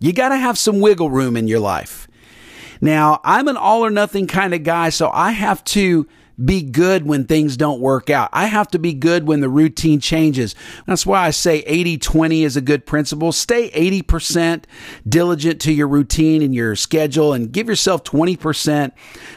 You 0.00 0.12
got 0.12 0.30
to 0.30 0.36
have 0.36 0.58
some 0.58 0.80
wiggle 0.80 1.10
room 1.10 1.36
in 1.36 1.46
your 1.46 1.60
life. 1.60 2.08
Now, 2.80 3.20
I'm 3.24 3.46
an 3.46 3.56
all 3.56 3.84
or 3.84 3.90
nothing 3.90 4.26
kind 4.26 4.52
of 4.54 4.62
guy, 4.62 4.88
so 4.88 5.10
I 5.12 5.32
have 5.32 5.62
to 5.64 6.06
be 6.42 6.62
good 6.62 7.06
when 7.06 7.24
things 7.24 7.56
don't 7.56 7.80
work 7.80 8.10
out. 8.10 8.28
I 8.32 8.46
have 8.46 8.68
to 8.68 8.78
be 8.78 8.92
good 8.92 9.26
when 9.26 9.40
the 9.40 9.48
routine 9.48 10.00
changes. 10.00 10.54
That's 10.86 11.06
why 11.06 11.26
I 11.26 11.30
say 11.30 11.60
80 11.60 11.98
20 11.98 12.44
is 12.44 12.56
a 12.56 12.60
good 12.60 12.84
principle. 12.84 13.32
Stay 13.32 13.70
80% 13.70 14.64
diligent 15.08 15.60
to 15.62 15.72
your 15.72 15.88
routine 15.88 16.42
and 16.42 16.54
your 16.54 16.76
schedule 16.76 17.32
and 17.32 17.50
give 17.50 17.68
yourself 17.68 18.04
20% 18.04 18.92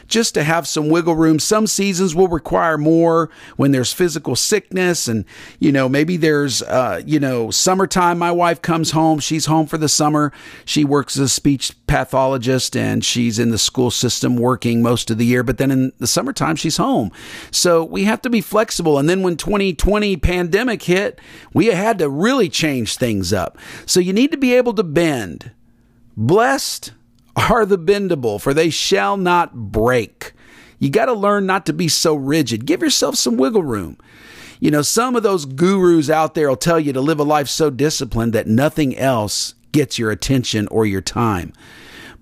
just 0.08 0.34
to 0.34 0.44
have 0.44 0.68
some 0.68 0.88
wiggle 0.90 1.14
room. 1.14 1.38
Some 1.38 1.66
seasons 1.66 2.14
will 2.14 2.28
require 2.28 2.76
more 2.76 3.30
when 3.56 3.72
there's 3.72 3.92
physical 3.92 4.36
sickness 4.36 5.08
and, 5.08 5.24
you 5.58 5.72
know, 5.72 5.88
maybe 5.88 6.16
there's, 6.18 6.62
uh, 6.62 7.00
you 7.06 7.18
know, 7.18 7.50
summertime. 7.50 8.18
My 8.18 8.32
wife 8.32 8.60
comes 8.60 8.90
home. 8.90 9.20
She's 9.20 9.46
home 9.46 9.66
for 9.66 9.78
the 9.78 9.88
summer. 9.88 10.32
She 10.66 10.84
works 10.84 11.16
as 11.16 11.22
a 11.22 11.28
speech 11.28 11.72
pathologist 11.86 12.76
and 12.76 13.04
she's 13.04 13.38
in 13.38 13.50
the 13.50 13.58
school 13.58 13.90
system 13.90 14.36
working 14.36 14.82
most 14.82 15.10
of 15.10 15.16
the 15.16 15.24
year. 15.24 15.42
But 15.42 15.58
then 15.58 15.70
in 15.70 15.92
the 15.98 16.06
summertime, 16.06 16.56
she's 16.56 16.76
home 16.76 16.89
home. 16.90 17.12
So 17.50 17.84
we 17.84 18.04
have 18.04 18.20
to 18.22 18.30
be 18.30 18.40
flexible. 18.40 18.98
And 18.98 19.08
then 19.08 19.22
when 19.22 19.36
2020 19.36 20.16
pandemic 20.16 20.82
hit, 20.82 21.20
we 21.54 21.66
had 21.66 21.98
to 21.98 22.08
really 22.08 22.48
change 22.48 22.96
things 22.96 23.32
up. 23.32 23.58
So 23.86 24.00
you 24.00 24.12
need 24.12 24.32
to 24.32 24.36
be 24.36 24.54
able 24.54 24.74
to 24.74 24.82
bend. 24.82 25.52
Blessed 26.16 26.92
are 27.36 27.64
the 27.64 27.78
bendable, 27.78 28.40
for 28.40 28.52
they 28.52 28.70
shall 28.70 29.16
not 29.16 29.54
break. 29.54 30.32
You 30.78 30.90
got 30.90 31.06
to 31.06 31.12
learn 31.12 31.46
not 31.46 31.66
to 31.66 31.72
be 31.72 31.88
so 31.88 32.14
rigid. 32.14 32.66
Give 32.66 32.82
yourself 32.82 33.16
some 33.16 33.36
wiggle 33.36 33.62
room. 33.62 33.98
You 34.58 34.70
know, 34.70 34.82
some 34.82 35.16
of 35.16 35.22
those 35.22 35.46
gurus 35.46 36.10
out 36.10 36.34
there 36.34 36.48
will 36.48 36.56
tell 36.56 36.80
you 36.80 36.92
to 36.92 37.00
live 37.00 37.20
a 37.20 37.24
life 37.24 37.48
so 37.48 37.70
disciplined 37.70 38.32
that 38.32 38.46
nothing 38.46 38.96
else 38.96 39.54
gets 39.72 39.98
your 39.98 40.10
attention 40.10 40.66
or 40.68 40.84
your 40.84 41.00
time. 41.00 41.52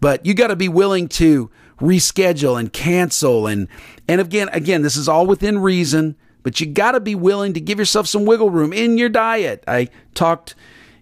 But 0.00 0.24
you 0.24 0.34
got 0.34 0.48
to 0.48 0.56
be 0.56 0.68
willing 0.68 1.08
to 1.08 1.50
reschedule 1.80 2.58
and 2.58 2.72
cancel. 2.72 3.46
And 3.46 3.68
and 4.06 4.20
again 4.20 4.48
again 4.52 4.82
this 4.82 4.96
is 4.96 5.08
all 5.08 5.26
within 5.26 5.58
reason 5.58 6.16
but 6.42 6.60
you 6.60 6.66
got 6.66 6.92
to 6.92 7.00
be 7.00 7.14
willing 7.14 7.52
to 7.52 7.60
give 7.60 7.78
yourself 7.78 8.06
some 8.06 8.24
wiggle 8.24 8.50
room 8.50 8.72
in 8.72 8.96
your 8.96 9.08
diet. 9.10 9.62
I 9.68 9.88
talked 10.14 10.54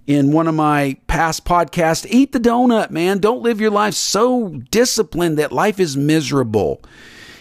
in 0.06 0.32
one 0.32 0.48
of 0.48 0.54
my 0.54 0.96
past 1.06 1.44
podcasts 1.44 2.06
eat 2.10 2.32
the 2.32 2.40
donut 2.40 2.90
man. 2.90 3.18
Don't 3.18 3.42
live 3.42 3.60
your 3.60 3.70
life 3.70 3.94
so 3.94 4.48
disciplined 4.70 5.38
that 5.38 5.52
life 5.52 5.78
is 5.78 5.96
miserable. 5.96 6.82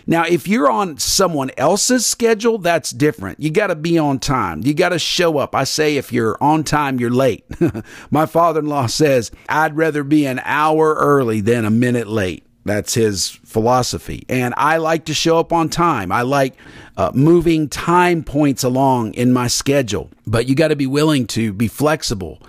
Now 0.08 0.24
if 0.24 0.48
you're 0.48 0.70
on 0.70 1.00
someone 1.00 1.50
else's 1.58 2.06
schedule 2.06 2.60
that's 2.60 2.92
different. 2.92 3.40
You 3.40 3.50
got 3.50 3.68
to 3.68 3.76
be 3.76 3.98
on 3.98 4.20
time. 4.20 4.62
You 4.64 4.76
got 4.76 4.90
to 4.90 5.00
show 5.00 5.40
up. 5.40 5.56
I 5.56 5.64
say 5.64 5.98
if 5.98 6.14
you're 6.14 6.38
on 6.42 6.64
time 6.64 7.00
you're 7.00 7.10
late. 7.10 7.44
My 8.12 8.26
father-in-law 8.26 8.86
says 8.86 9.32
i'd 9.50 9.76
rather 9.76 10.04
be 10.04 10.26
an 10.26 10.42
hour 10.44 10.94
early 10.94 11.42
than 11.42 11.66
a 11.66 11.72
minute 11.72 12.08
late 12.08 12.46
that's 12.66 12.96
his 12.96 13.30
philosophy. 13.30 14.26
And 14.28 14.54
I 14.58 14.78
like 14.78 15.06
to 15.06 15.14
show 15.14 15.40
up 15.40 15.54
on 15.54 15.70
time. 15.70 16.12
I 16.12 16.24
like 16.24 16.56
uh, 16.98 17.12
moving 17.14 17.70
time 17.70 18.24
points 18.24 18.64
along 18.64 19.14
in 19.14 19.32
my 19.32 19.48
schedule. 19.48 20.10
But 20.26 20.48
you 20.48 20.56
got 20.56 20.70
to 20.70 20.76
be 20.76 20.88
willing 20.88 21.28
to 21.28 21.54
be 21.54 21.68
flexible. 21.68 22.42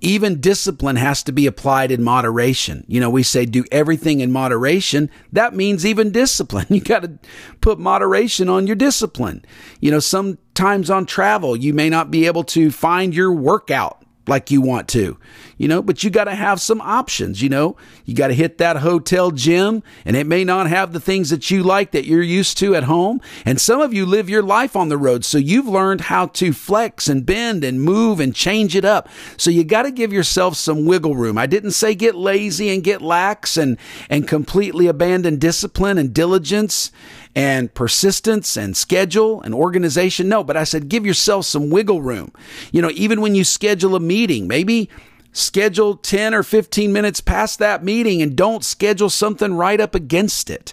even 0.00 0.40
discipline 0.40 0.96
has 0.96 1.22
to 1.24 1.32
be 1.32 1.46
applied 1.46 1.90
in 1.90 2.02
moderation. 2.02 2.84
You 2.86 3.00
know, 3.00 3.10
we 3.10 3.22
say 3.22 3.46
do 3.46 3.64
everything 3.72 4.20
in 4.20 4.30
moderation. 4.30 5.10
That 5.32 5.54
means 5.54 5.86
even 5.86 6.10
discipline. 6.12 6.66
You 6.76 6.80
got 6.82 7.02
to 7.02 7.18
put 7.62 7.78
moderation 7.78 8.48
on 8.50 8.66
your 8.66 8.76
discipline. 8.76 9.42
You 9.80 9.90
know, 9.90 10.00
sometimes 10.00 10.90
on 10.90 11.06
travel, 11.06 11.56
you 11.56 11.72
may 11.72 11.88
not 11.88 12.10
be 12.10 12.26
able 12.26 12.44
to 12.44 12.70
find 12.70 13.14
your 13.14 13.32
workout 13.32 14.02
like 14.28 14.50
you 14.50 14.60
want 14.60 14.88
to, 14.88 15.18
you 15.56 15.68
know, 15.68 15.82
but 15.82 16.02
you 16.02 16.10
got 16.10 16.24
to 16.24 16.34
have 16.34 16.60
some 16.60 16.80
options, 16.80 17.42
you 17.42 17.48
know. 17.48 17.76
You 18.04 18.14
got 18.14 18.28
to 18.28 18.34
hit 18.34 18.58
that 18.58 18.78
hotel 18.78 19.30
gym 19.30 19.82
and 20.04 20.16
it 20.16 20.26
may 20.26 20.44
not 20.44 20.68
have 20.68 20.92
the 20.92 21.00
things 21.00 21.30
that 21.30 21.50
you 21.50 21.62
like 21.62 21.92
that 21.92 22.04
you're 22.06 22.22
used 22.22 22.58
to 22.58 22.74
at 22.74 22.84
home. 22.84 23.20
And 23.44 23.60
some 23.60 23.80
of 23.80 23.94
you 23.94 24.06
live 24.06 24.28
your 24.28 24.42
life 24.42 24.76
on 24.76 24.88
the 24.88 24.98
road, 24.98 25.24
so 25.24 25.38
you've 25.38 25.68
learned 25.68 26.02
how 26.02 26.26
to 26.26 26.52
flex 26.52 27.08
and 27.08 27.24
bend 27.24 27.64
and 27.64 27.80
move 27.80 28.20
and 28.20 28.34
change 28.34 28.76
it 28.76 28.84
up. 28.84 29.08
So 29.36 29.50
you 29.50 29.64
got 29.64 29.82
to 29.82 29.90
give 29.90 30.12
yourself 30.12 30.56
some 30.56 30.84
wiggle 30.84 31.16
room. 31.16 31.38
I 31.38 31.46
didn't 31.46 31.72
say 31.72 31.94
get 31.94 32.14
lazy 32.14 32.70
and 32.70 32.82
get 32.82 33.02
lax 33.02 33.56
and 33.56 33.78
and 34.10 34.26
completely 34.26 34.86
abandon 34.86 35.38
discipline 35.38 35.98
and 35.98 36.12
diligence 36.12 36.90
and 37.36 37.72
persistence 37.74 38.56
and 38.56 38.74
schedule 38.74 39.42
and 39.42 39.54
organization. 39.54 40.26
No, 40.26 40.42
but 40.42 40.56
I 40.56 40.64
said 40.64 40.88
give 40.88 41.04
yourself 41.04 41.44
some 41.44 41.68
wiggle 41.68 42.00
room. 42.00 42.32
You 42.72 42.80
know, 42.80 42.90
even 42.94 43.20
when 43.20 43.34
you 43.34 43.44
schedule 43.44 43.94
a 43.94 44.00
meeting, 44.00 44.48
maybe 44.48 44.88
schedule 45.32 45.98
10 45.98 46.32
or 46.32 46.42
15 46.42 46.90
minutes 46.94 47.20
past 47.20 47.58
that 47.58 47.84
meeting 47.84 48.22
and 48.22 48.34
don't 48.34 48.64
schedule 48.64 49.10
something 49.10 49.52
right 49.52 49.78
up 49.78 49.94
against 49.94 50.48
it. 50.48 50.72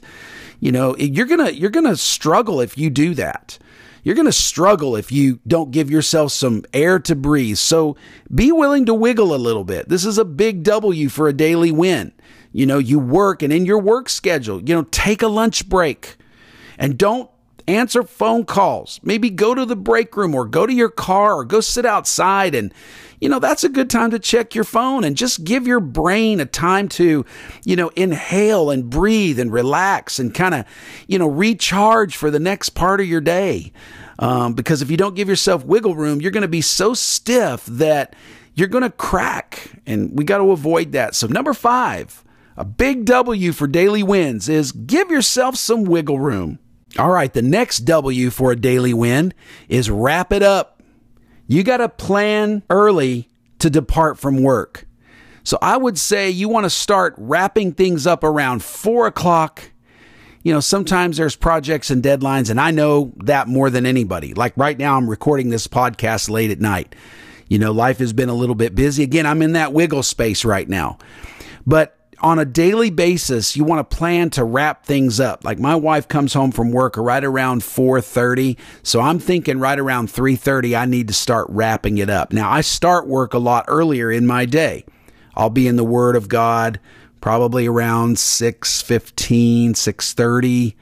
You 0.62 0.72
know, 0.72 0.96
you're 0.96 1.26
going 1.26 1.46
to 1.46 1.54
you're 1.54 1.70
going 1.70 1.86
to 1.86 1.98
struggle 1.98 2.62
if 2.62 2.78
you 2.78 2.90
do 2.90 3.14
that. 3.16 3.60
You're 4.04 4.16
going 4.16 4.28
to 4.28 4.32
struggle 4.32 4.96
if 4.96 5.12
you 5.12 5.40
don't 5.46 5.72
give 5.72 5.92
yourself 5.92 6.32
some 6.32 6.64
air 6.74 6.98
to 7.00 7.16
breathe. 7.16 7.58
So 7.58 7.98
be 8.34 8.54
willing 8.54 8.86
to 8.86 8.94
wiggle 8.94 9.34
a 9.34 9.38
little 9.38 9.66
bit. 9.66 9.90
This 9.90 10.06
is 10.06 10.18
a 10.18 10.26
big 10.26 10.64
W 10.64 11.10
for 11.10 11.28
a 11.28 11.34
daily 11.34 11.72
win. 11.72 12.14
You 12.54 12.66
know, 12.66 12.78
you 12.78 13.00
work 13.00 13.42
and 13.42 13.52
in 13.52 13.66
your 13.66 13.80
work 13.80 14.08
schedule, 14.08 14.62
you 14.62 14.74
know, 14.74 14.84
take 14.84 15.22
a 15.22 15.28
lunch 15.28 15.68
break 15.68 16.18
and 16.78 16.98
don't 16.98 17.30
answer 17.68 18.04
phone 18.04 18.46
calls. 18.46 19.00
Maybe 19.04 19.30
go 19.30 19.56
to 19.56 19.66
the 19.66 19.76
break 19.76 20.16
room 20.16 20.36
or 20.36 20.46
go 20.46 20.66
to 20.66 20.74
your 20.74 20.90
car 20.90 21.34
or 21.36 21.46
go 21.46 21.62
sit 21.62 21.86
outside. 21.86 22.56
And, 22.56 22.74
you 23.20 23.30
know, 23.30 23.40
that's 23.40 23.64
a 23.64 23.70
good 23.70 23.90
time 23.90 24.12
to 24.12 24.20
check 24.20 24.56
your 24.56 24.64
phone 24.64 25.04
and 25.04 25.16
just 25.16 25.44
give 25.44 25.66
your 25.66 25.80
brain 25.80 26.40
a 26.40 26.46
time 26.46 26.90
to, 26.90 27.26
you 27.64 27.76
know, 27.76 27.90
inhale 27.90 28.70
and 28.70 28.90
breathe 28.90 29.40
and 29.40 29.52
relax 29.52 30.20
and 30.20 30.34
kind 30.34 30.56
of, 30.56 30.66
you 31.08 31.18
know, 31.18 31.28
recharge 31.28 32.16
for 32.16 32.30
the 32.30 32.40
next 32.40 32.70
part 32.70 33.00
of 33.00 33.08
your 33.08 33.22
day. 33.22 33.72
Um, 34.20 34.54
because 34.54 34.82
if 34.82 34.92
you 34.92 34.98
don't 34.98 35.16
give 35.16 35.30
yourself 35.30 35.66
wiggle 35.66 35.96
room, 35.96 36.22
you're 36.22 36.32
going 36.32 36.44
to 36.44 36.48
be 36.48 36.62
so 36.62 36.94
stiff 36.94 37.66
that 37.66 38.16
you're 38.54 38.68
going 38.68 38.84
to 38.84 38.92
crack. 38.92 39.72
And 39.86 40.18
we 40.18 40.24
got 40.24 40.38
to 40.38 40.52
avoid 40.52 40.92
that. 40.92 41.16
So, 41.16 41.28
number 41.28 41.54
five, 41.54 42.24
a 42.56 42.64
big 42.64 43.06
W 43.06 43.52
for 43.52 43.68
daily 43.68 44.04
wins 44.04 44.48
is 44.48 44.72
give 44.72 45.10
yourself 45.10 45.56
some 45.56 45.84
wiggle 45.84 46.20
room. 46.20 46.60
All 47.00 47.10
right, 47.10 47.34
the 47.34 47.42
next 47.42 47.80
W 47.80 48.30
for 48.30 48.52
a 48.52 48.56
daily 48.56 48.94
win 48.94 49.34
is 49.68 49.90
wrap 49.90 50.32
it 50.32 50.44
up. 50.44 50.82
You 51.48 51.64
got 51.64 51.78
to 51.78 51.90
plan 51.90 52.64
early 52.70 53.30
to 53.60 53.70
depart 53.70 54.20
from 54.20 54.44
work. 54.44 54.86
So 55.44 55.58
I 55.62 55.76
would 55.76 55.98
say 55.98 56.30
you 56.30 56.50
want 56.50 56.66
to 56.66 56.70
start 56.70 57.16
wrapping 57.18 57.74
things 57.74 58.08
up 58.08 58.24
around 58.24 58.64
four 58.64 59.08
o'clock. 59.08 59.72
You 60.44 60.54
know, 60.54 60.60
sometimes 60.60 61.18
there's 61.18 61.36
projects 61.36 61.90
and 61.90 62.04
deadlines, 62.04 62.50
and 62.50 62.60
I 62.60 62.72
know 62.72 63.14
that 63.24 63.48
more 63.48 63.70
than 63.70 63.86
anybody. 63.86 64.34
Like 64.34 64.54
right 64.56 64.78
now, 64.78 64.98
I'm 64.98 65.10
recording 65.10 65.50
this 65.50 65.68
podcast 65.68 66.30
late 66.30 66.52
at 66.52 66.60
night. 66.60 66.96
You 67.48 67.60
know, 67.60 67.72
life 67.72 68.00
has 68.00 68.14
been 68.14 68.30
a 68.30 68.34
little 68.34 68.56
bit 68.56 68.76
busy. 68.76 69.04
Again, 69.04 69.26
I'm 69.26 69.42
in 69.42 69.54
that 69.54 69.74
wiggle 69.74 70.04
space 70.04 70.46
right 70.46 70.68
now. 70.68 70.98
But 71.66 71.98
on 72.24 72.40
a 72.40 72.46
daily 72.46 72.90
basis, 72.90 73.58
you 73.58 73.66
want 73.66 73.88
to 73.88 73.96
plan 73.96 74.30
to 74.32 74.46
wrap 74.46 74.86
things 74.86 75.20
up. 75.20 75.44
Like 75.44 75.60
my 75.60 75.76
wife 75.76 76.08
comes 76.08 76.34
home 76.34 76.52
from 76.52 76.72
work 76.72 76.96
right 76.96 77.24
around 77.24 77.64
4:30, 77.64 78.58
so 78.82 79.02
I'm 79.02 79.20
thinking 79.20 79.60
right 79.60 79.78
around 79.78 80.08
3:30 80.08 80.76
I 80.76 80.86
need 80.86 81.10
to 81.10 81.14
start 81.14 81.48
wrapping 81.50 81.98
it 81.98 82.10
up. 82.10 82.32
Now, 82.32 82.50
I 82.50 82.62
start 82.62 83.08
work 83.08 83.34
a 83.34 83.40
lot 83.40 83.66
earlier 83.68 84.10
in 84.10 84.26
my 84.26 84.46
day. 84.46 84.86
I'll 85.36 85.50
be 85.50 85.68
in 85.68 85.76
the 85.76 85.84
word 85.84 86.16
of 86.16 86.30
God 86.30 86.80
probably 87.20 87.68
around 87.68 88.18
6:15, 88.18 89.74
6:30 89.76 90.76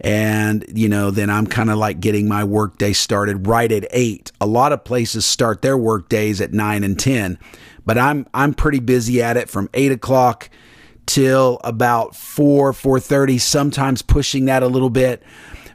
and 0.00 0.64
you 0.72 0.88
know 0.88 1.10
then 1.10 1.28
i'm 1.28 1.44
kind 1.44 1.70
of 1.70 1.76
like 1.76 1.98
getting 1.98 2.28
my 2.28 2.44
work 2.44 2.78
day 2.78 2.92
started 2.92 3.48
right 3.48 3.72
at 3.72 3.84
8 3.90 4.30
a 4.40 4.46
lot 4.46 4.72
of 4.72 4.84
places 4.84 5.26
start 5.26 5.60
their 5.60 5.76
work 5.76 6.08
days 6.08 6.40
at 6.40 6.52
9 6.52 6.84
and 6.84 7.00
10 7.00 7.36
but 7.84 7.98
i'm 7.98 8.24
i'm 8.32 8.54
pretty 8.54 8.78
busy 8.78 9.20
at 9.20 9.36
it 9.36 9.50
from 9.50 9.68
8 9.74 9.90
o'clock 9.90 10.50
till 11.08 11.58
about 11.64 12.14
4 12.14 12.72
4:30 12.72 13.40
sometimes 13.40 14.02
pushing 14.02 14.44
that 14.44 14.62
a 14.62 14.68
little 14.68 14.90
bit 14.90 15.22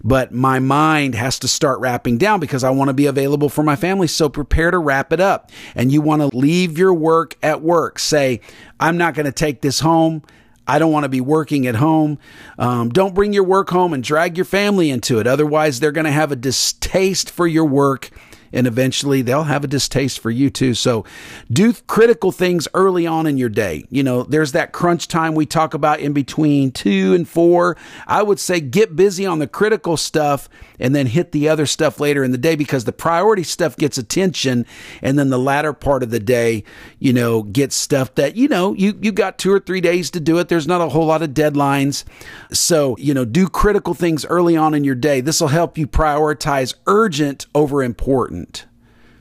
but 0.03 0.33
my 0.33 0.59
mind 0.59 1.15
has 1.15 1.39
to 1.39 1.47
start 1.47 1.79
wrapping 1.79 2.17
down 2.17 2.39
because 2.39 2.63
I 2.63 2.69
want 2.71 2.89
to 2.89 2.93
be 2.93 3.05
available 3.05 3.47
for 3.47 3.63
my 3.63 3.77
family. 3.77 4.07
So 4.07 4.27
prepare 4.27 4.69
to 4.69 4.77
wrap 4.77 5.13
it 5.13 5.21
up. 5.21 5.49
And 5.75 5.93
you 5.93 6.01
want 6.01 6.21
to 6.21 6.37
leave 6.37 6.77
your 6.77 6.93
work 6.93 7.37
at 7.41 7.61
work. 7.61 7.99
Say, 7.99 8.41
I'm 8.81 8.97
not 8.97 9.13
going 9.13 9.27
to 9.27 9.31
take 9.31 9.61
this 9.61 9.79
home. 9.79 10.21
I 10.67 10.77
don't 10.77 10.91
want 10.91 11.03
to 11.05 11.09
be 11.09 11.21
working 11.21 11.67
at 11.67 11.75
home. 11.75 12.19
Um, 12.57 12.89
don't 12.89 13.15
bring 13.15 13.31
your 13.31 13.43
work 13.45 13.69
home 13.69 13.93
and 13.93 14.03
drag 14.03 14.37
your 14.37 14.45
family 14.45 14.89
into 14.89 15.19
it. 15.19 15.27
Otherwise, 15.27 15.79
they're 15.79 15.91
going 15.93 16.05
to 16.05 16.11
have 16.11 16.33
a 16.33 16.37
distaste 16.37 17.29
for 17.29 17.47
your 17.47 17.65
work 17.65 18.11
and 18.53 18.67
eventually 18.67 19.21
they'll 19.21 19.43
have 19.43 19.63
a 19.63 19.67
distaste 19.67 20.19
for 20.19 20.31
you 20.31 20.49
too. 20.49 20.73
So 20.73 21.03
do 21.51 21.73
critical 21.73 22.31
things 22.31 22.67
early 22.73 23.05
on 23.07 23.25
in 23.27 23.37
your 23.37 23.49
day. 23.49 23.85
You 23.89 24.03
know, 24.03 24.23
there's 24.23 24.51
that 24.53 24.71
crunch 24.71 25.07
time 25.07 25.35
we 25.35 25.45
talk 25.45 25.73
about 25.73 25.99
in 25.99 26.13
between 26.13 26.71
two 26.71 27.13
and 27.13 27.27
four. 27.27 27.75
I 28.07 28.23
would 28.23 28.39
say 28.39 28.61
get 28.61 28.95
busy 28.95 29.25
on 29.25 29.39
the 29.39 29.47
critical 29.47 29.97
stuff 29.97 30.47
and 30.79 30.95
then 30.95 31.07
hit 31.07 31.31
the 31.31 31.49
other 31.49 31.65
stuff 31.65 31.99
later 31.99 32.23
in 32.23 32.31
the 32.31 32.37
day 32.37 32.55
because 32.55 32.85
the 32.85 32.91
priority 32.91 33.43
stuff 33.43 33.75
gets 33.75 33.97
attention 33.97 34.65
and 35.01 35.17
then 35.17 35.29
the 35.29 35.39
latter 35.39 35.73
part 35.73 36.03
of 36.03 36.11
the 36.11 36.19
day, 36.19 36.63
you 36.99 37.11
know, 37.11 37.43
gets 37.43 37.75
stuff 37.75 38.13
that, 38.15 38.35
you 38.35 38.47
know, 38.47 38.73
you, 38.73 38.97
you 39.01 39.11
got 39.11 39.37
two 39.37 39.51
or 39.51 39.59
three 39.59 39.81
days 39.81 40.11
to 40.11 40.19
do 40.19 40.37
it. 40.37 40.47
There's 40.47 40.67
not 40.67 40.81
a 40.81 40.89
whole 40.89 41.05
lot 41.05 41.23
of 41.23 41.31
deadlines. 41.31 42.03
So, 42.51 42.95
you 42.97 43.13
know, 43.13 43.25
do 43.25 43.47
critical 43.47 43.93
things 43.93 44.25
early 44.25 44.55
on 44.55 44.73
in 44.73 44.83
your 44.83 44.95
day. 44.95 45.21
This 45.21 45.41
will 45.41 45.47
help 45.47 45.77
you 45.77 45.87
prioritize 45.87 46.75
urgent 46.85 47.47
over 47.55 47.81
important 47.81 48.42
urgent. 48.43 48.65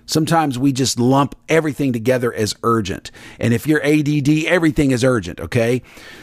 Sometimes 0.05 0.59
we 0.59 0.73
just 0.73 0.99
lump 0.99 1.37
everything 1.49 1.93
together 1.93 2.35
as 2.35 2.55
urgent. 2.65 3.11
And 3.39 3.55
if 3.55 3.67
you're 3.67 3.83
ADD, 3.85 4.47
everything 4.47 4.91
is 4.91 5.05
urgent, 5.05 5.41
okay? 5.41 5.81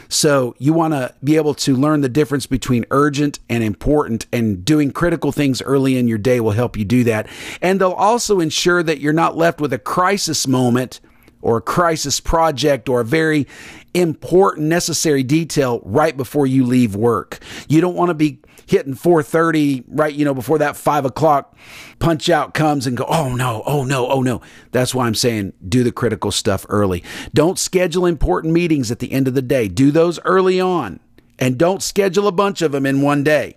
So 0.08 0.54
you 0.58 0.74
want 0.74 0.92
to 0.92 1.14
be 1.24 1.36
able 1.36 1.54
to 1.54 1.74
learn 1.74 2.02
the 2.02 2.08
difference 2.08 2.46
between 2.46 2.84
urgent 2.90 3.40
and 3.48 3.64
important, 3.64 4.26
and 4.32 4.64
doing 4.64 4.92
critical 4.92 5.32
things 5.32 5.62
early 5.62 5.96
in 5.96 6.06
your 6.06 6.18
day 6.18 6.40
will 6.40 6.52
help 6.52 6.76
you 6.76 6.84
do 6.84 7.04
that. 7.04 7.26
And 7.62 7.80
they'll 7.80 7.92
also 7.92 8.38
ensure 8.38 8.82
that 8.82 9.00
you're 9.00 9.14
not 9.14 9.36
left 9.36 9.60
with 9.60 9.72
a 9.72 9.78
crisis 9.78 10.46
moment 10.46 11.00
or 11.42 11.56
a 11.56 11.62
crisis 11.62 12.20
project 12.20 12.88
or 12.88 13.00
a 13.00 13.04
very 13.04 13.46
important 13.94 14.68
necessary 14.68 15.22
detail 15.22 15.80
right 15.84 16.16
before 16.16 16.46
you 16.46 16.64
leave 16.64 16.94
work. 16.94 17.38
You 17.66 17.80
don't 17.80 17.96
want 17.96 18.10
to 18.10 18.14
be 18.14 18.40
hitting 18.70 18.94
4.30 18.94 19.84
right 19.88 20.14
you 20.14 20.24
know 20.24 20.32
before 20.32 20.58
that 20.58 20.76
5 20.76 21.04
o'clock 21.04 21.56
punch 21.98 22.30
out 22.30 22.54
comes 22.54 22.86
and 22.86 22.96
go 22.96 23.04
oh 23.08 23.34
no 23.34 23.62
oh 23.66 23.84
no 23.84 24.08
oh 24.08 24.22
no. 24.22 24.40
That's 24.70 24.94
why 24.94 25.06
i'm 25.06 25.14
saying 25.14 25.52
do 25.68 25.82
the 25.82 25.92
critical 25.92 26.30
stuff 26.30 26.64
early. 26.68 27.02
Don't 27.34 27.58
schedule 27.58 28.06
important 28.06 28.54
meetings 28.54 28.90
at 28.90 29.00
the 29.00 29.12
end 29.12 29.26
of 29.26 29.34
the 29.34 29.42
day. 29.42 29.66
Do 29.68 29.90
those 29.90 30.20
early 30.20 30.60
on 30.60 31.00
and 31.38 31.58
don't 31.58 31.82
schedule 31.82 32.28
a 32.28 32.32
bunch 32.32 32.62
of 32.62 32.72
them 32.72 32.86
in 32.86 33.02
one 33.02 33.24
day 33.24 33.56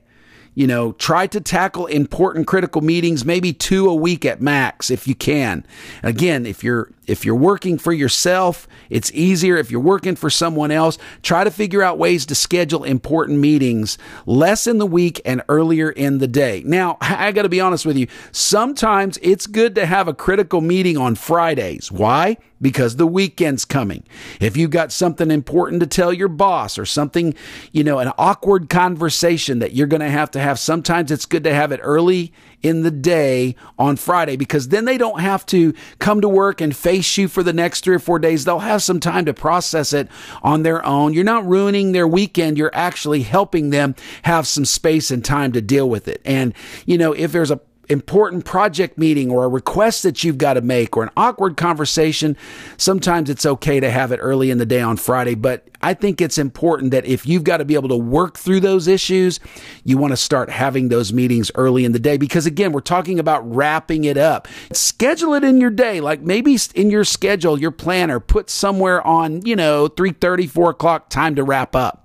you 0.55 0.67
know, 0.67 0.91
try 0.93 1.27
to 1.27 1.41
tackle 1.41 1.85
important 1.87 2.47
critical 2.47 2.81
meetings, 2.81 3.25
maybe 3.25 3.53
two 3.53 3.89
a 3.89 3.95
week 3.95 4.25
at 4.25 4.41
max 4.41 4.91
if 4.91 5.07
you 5.07 5.15
can. 5.15 5.65
Again, 6.03 6.45
if 6.45 6.63
you're 6.63 6.91
if 7.05 7.25
you're 7.25 7.35
working 7.35 7.77
for 7.77 7.91
yourself, 7.91 8.67
it's 8.89 9.11
easier. 9.13 9.57
If 9.57 9.71
you're 9.71 9.81
working 9.81 10.15
for 10.15 10.29
someone 10.29 10.71
else, 10.71 10.97
try 11.21 11.43
to 11.43 11.51
figure 11.51 11.83
out 11.83 11.97
ways 11.97 12.25
to 12.27 12.35
schedule 12.35 12.83
important 12.83 13.39
meetings 13.39 13.97
less 14.25 14.67
in 14.67 14.77
the 14.77 14.85
week 14.85 15.19
and 15.25 15.41
earlier 15.49 15.89
in 15.89 16.19
the 16.19 16.27
day. 16.27 16.63
Now, 16.65 16.97
I 17.01 17.31
got 17.31 17.43
to 17.43 17.49
be 17.49 17.59
honest 17.59 17.85
with 17.85 17.97
you. 17.97 18.07
Sometimes 18.31 19.17
it's 19.21 19.47
good 19.47 19.75
to 19.75 19.85
have 19.85 20.07
a 20.07 20.13
critical 20.13 20.61
meeting 20.61 20.97
on 20.97 21.15
Fridays. 21.15 21.91
Why? 21.91 22.37
Because 22.63 22.95
the 22.95 23.05
weekend's 23.05 23.65
coming. 23.65 24.03
If 24.39 24.57
you've 24.57 24.71
got 24.71 24.91
something 24.91 25.29
important 25.29 25.81
to 25.81 25.87
tell 25.87 26.11
your 26.11 26.29
boss 26.29 26.79
or 26.79 26.85
something, 26.85 27.35
you 27.71 27.83
know, 27.83 27.99
an 27.99 28.11
awkward 28.17 28.69
conversation 28.69 29.59
that 29.59 29.73
you're 29.73 29.85
going 29.85 30.01
to 30.01 30.09
have 30.09 30.31
to 30.31 30.39
have, 30.39 30.57
sometimes 30.57 31.11
it's 31.11 31.25
good 31.25 31.43
to 31.43 31.53
have 31.53 31.71
it 31.71 31.81
early 31.83 32.33
in 32.63 32.81
the 32.81 32.91
day 32.91 33.55
on 33.77 33.97
Friday 33.97 34.37
because 34.37 34.69
then 34.69 34.85
they 34.85 34.97
don't 34.97 35.19
have 35.19 35.45
to 35.45 35.73
come 35.99 36.21
to 36.21 36.29
work 36.29 36.61
and 36.61 36.75
face 36.75 37.17
you 37.17 37.27
for 37.27 37.43
the 37.43 37.53
next 37.53 37.83
three 37.83 37.95
or 37.95 37.99
four 37.99 38.17
days. 38.17 38.45
They'll 38.45 38.59
have 38.59 38.81
some 38.81 39.01
time 39.01 39.25
to 39.25 39.33
process 39.33 39.91
it 39.91 40.07
on 40.41 40.63
their 40.63 40.83
own. 40.85 41.13
You're 41.13 41.25
not 41.25 41.45
ruining 41.45 41.91
their 41.91 42.07
weekend. 42.07 42.57
You're 42.57 42.71
actually 42.73 43.23
helping 43.23 43.69
them 43.69 43.95
have 44.23 44.47
some 44.47 44.63
space 44.63 45.11
and 45.11 45.23
time 45.23 45.51
to 45.51 45.61
deal 45.61 45.89
with 45.89 46.07
it. 46.07 46.21
And, 46.23 46.53
you 46.85 46.97
know, 46.97 47.11
if 47.11 47.33
there's 47.33 47.51
a 47.51 47.59
important 47.89 48.45
project 48.45 48.97
meeting 48.97 49.29
or 49.29 49.43
a 49.43 49.47
request 49.47 50.03
that 50.03 50.23
you've 50.23 50.37
got 50.37 50.53
to 50.53 50.61
make 50.61 50.95
or 50.95 51.03
an 51.03 51.09
awkward 51.17 51.57
conversation, 51.57 52.37
sometimes 52.77 53.29
it's 53.29 53.45
okay 53.45 53.79
to 53.79 53.89
have 53.89 54.11
it 54.11 54.17
early 54.17 54.49
in 54.49 54.57
the 54.57 54.65
day 54.65 54.81
on 54.81 54.97
Friday. 54.97 55.35
But 55.35 55.67
I 55.81 55.93
think 55.93 56.21
it's 56.21 56.37
important 56.37 56.91
that 56.91 57.05
if 57.05 57.25
you've 57.25 57.43
got 57.43 57.57
to 57.57 57.65
be 57.65 57.75
able 57.75 57.89
to 57.89 57.97
work 57.97 58.37
through 58.37 58.61
those 58.61 58.87
issues, 58.87 59.39
you 59.83 59.97
want 59.97 60.11
to 60.11 60.17
start 60.17 60.49
having 60.49 60.89
those 60.89 61.11
meetings 61.11 61.51
early 61.55 61.83
in 61.83 61.91
the 61.91 61.99
day. 61.99 62.17
Because 62.17 62.45
again, 62.45 62.71
we're 62.71 62.79
talking 62.79 63.19
about 63.19 63.41
wrapping 63.53 64.05
it 64.05 64.17
up. 64.17 64.47
Schedule 64.71 65.33
it 65.33 65.43
in 65.43 65.59
your 65.59 65.71
day, 65.71 65.99
like 65.99 66.21
maybe 66.21 66.57
in 66.75 66.89
your 66.89 67.03
schedule, 67.03 67.59
your 67.59 67.71
planner, 67.71 68.19
put 68.19 68.49
somewhere 68.49 69.05
on, 69.05 69.45
you 69.45 69.55
know, 69.55 69.87
3 69.87 70.11
30, 70.11 70.47
4 70.47 70.69
o'clock 70.71 71.09
time 71.09 71.35
to 71.35 71.43
wrap 71.43 71.75
up. 71.75 71.99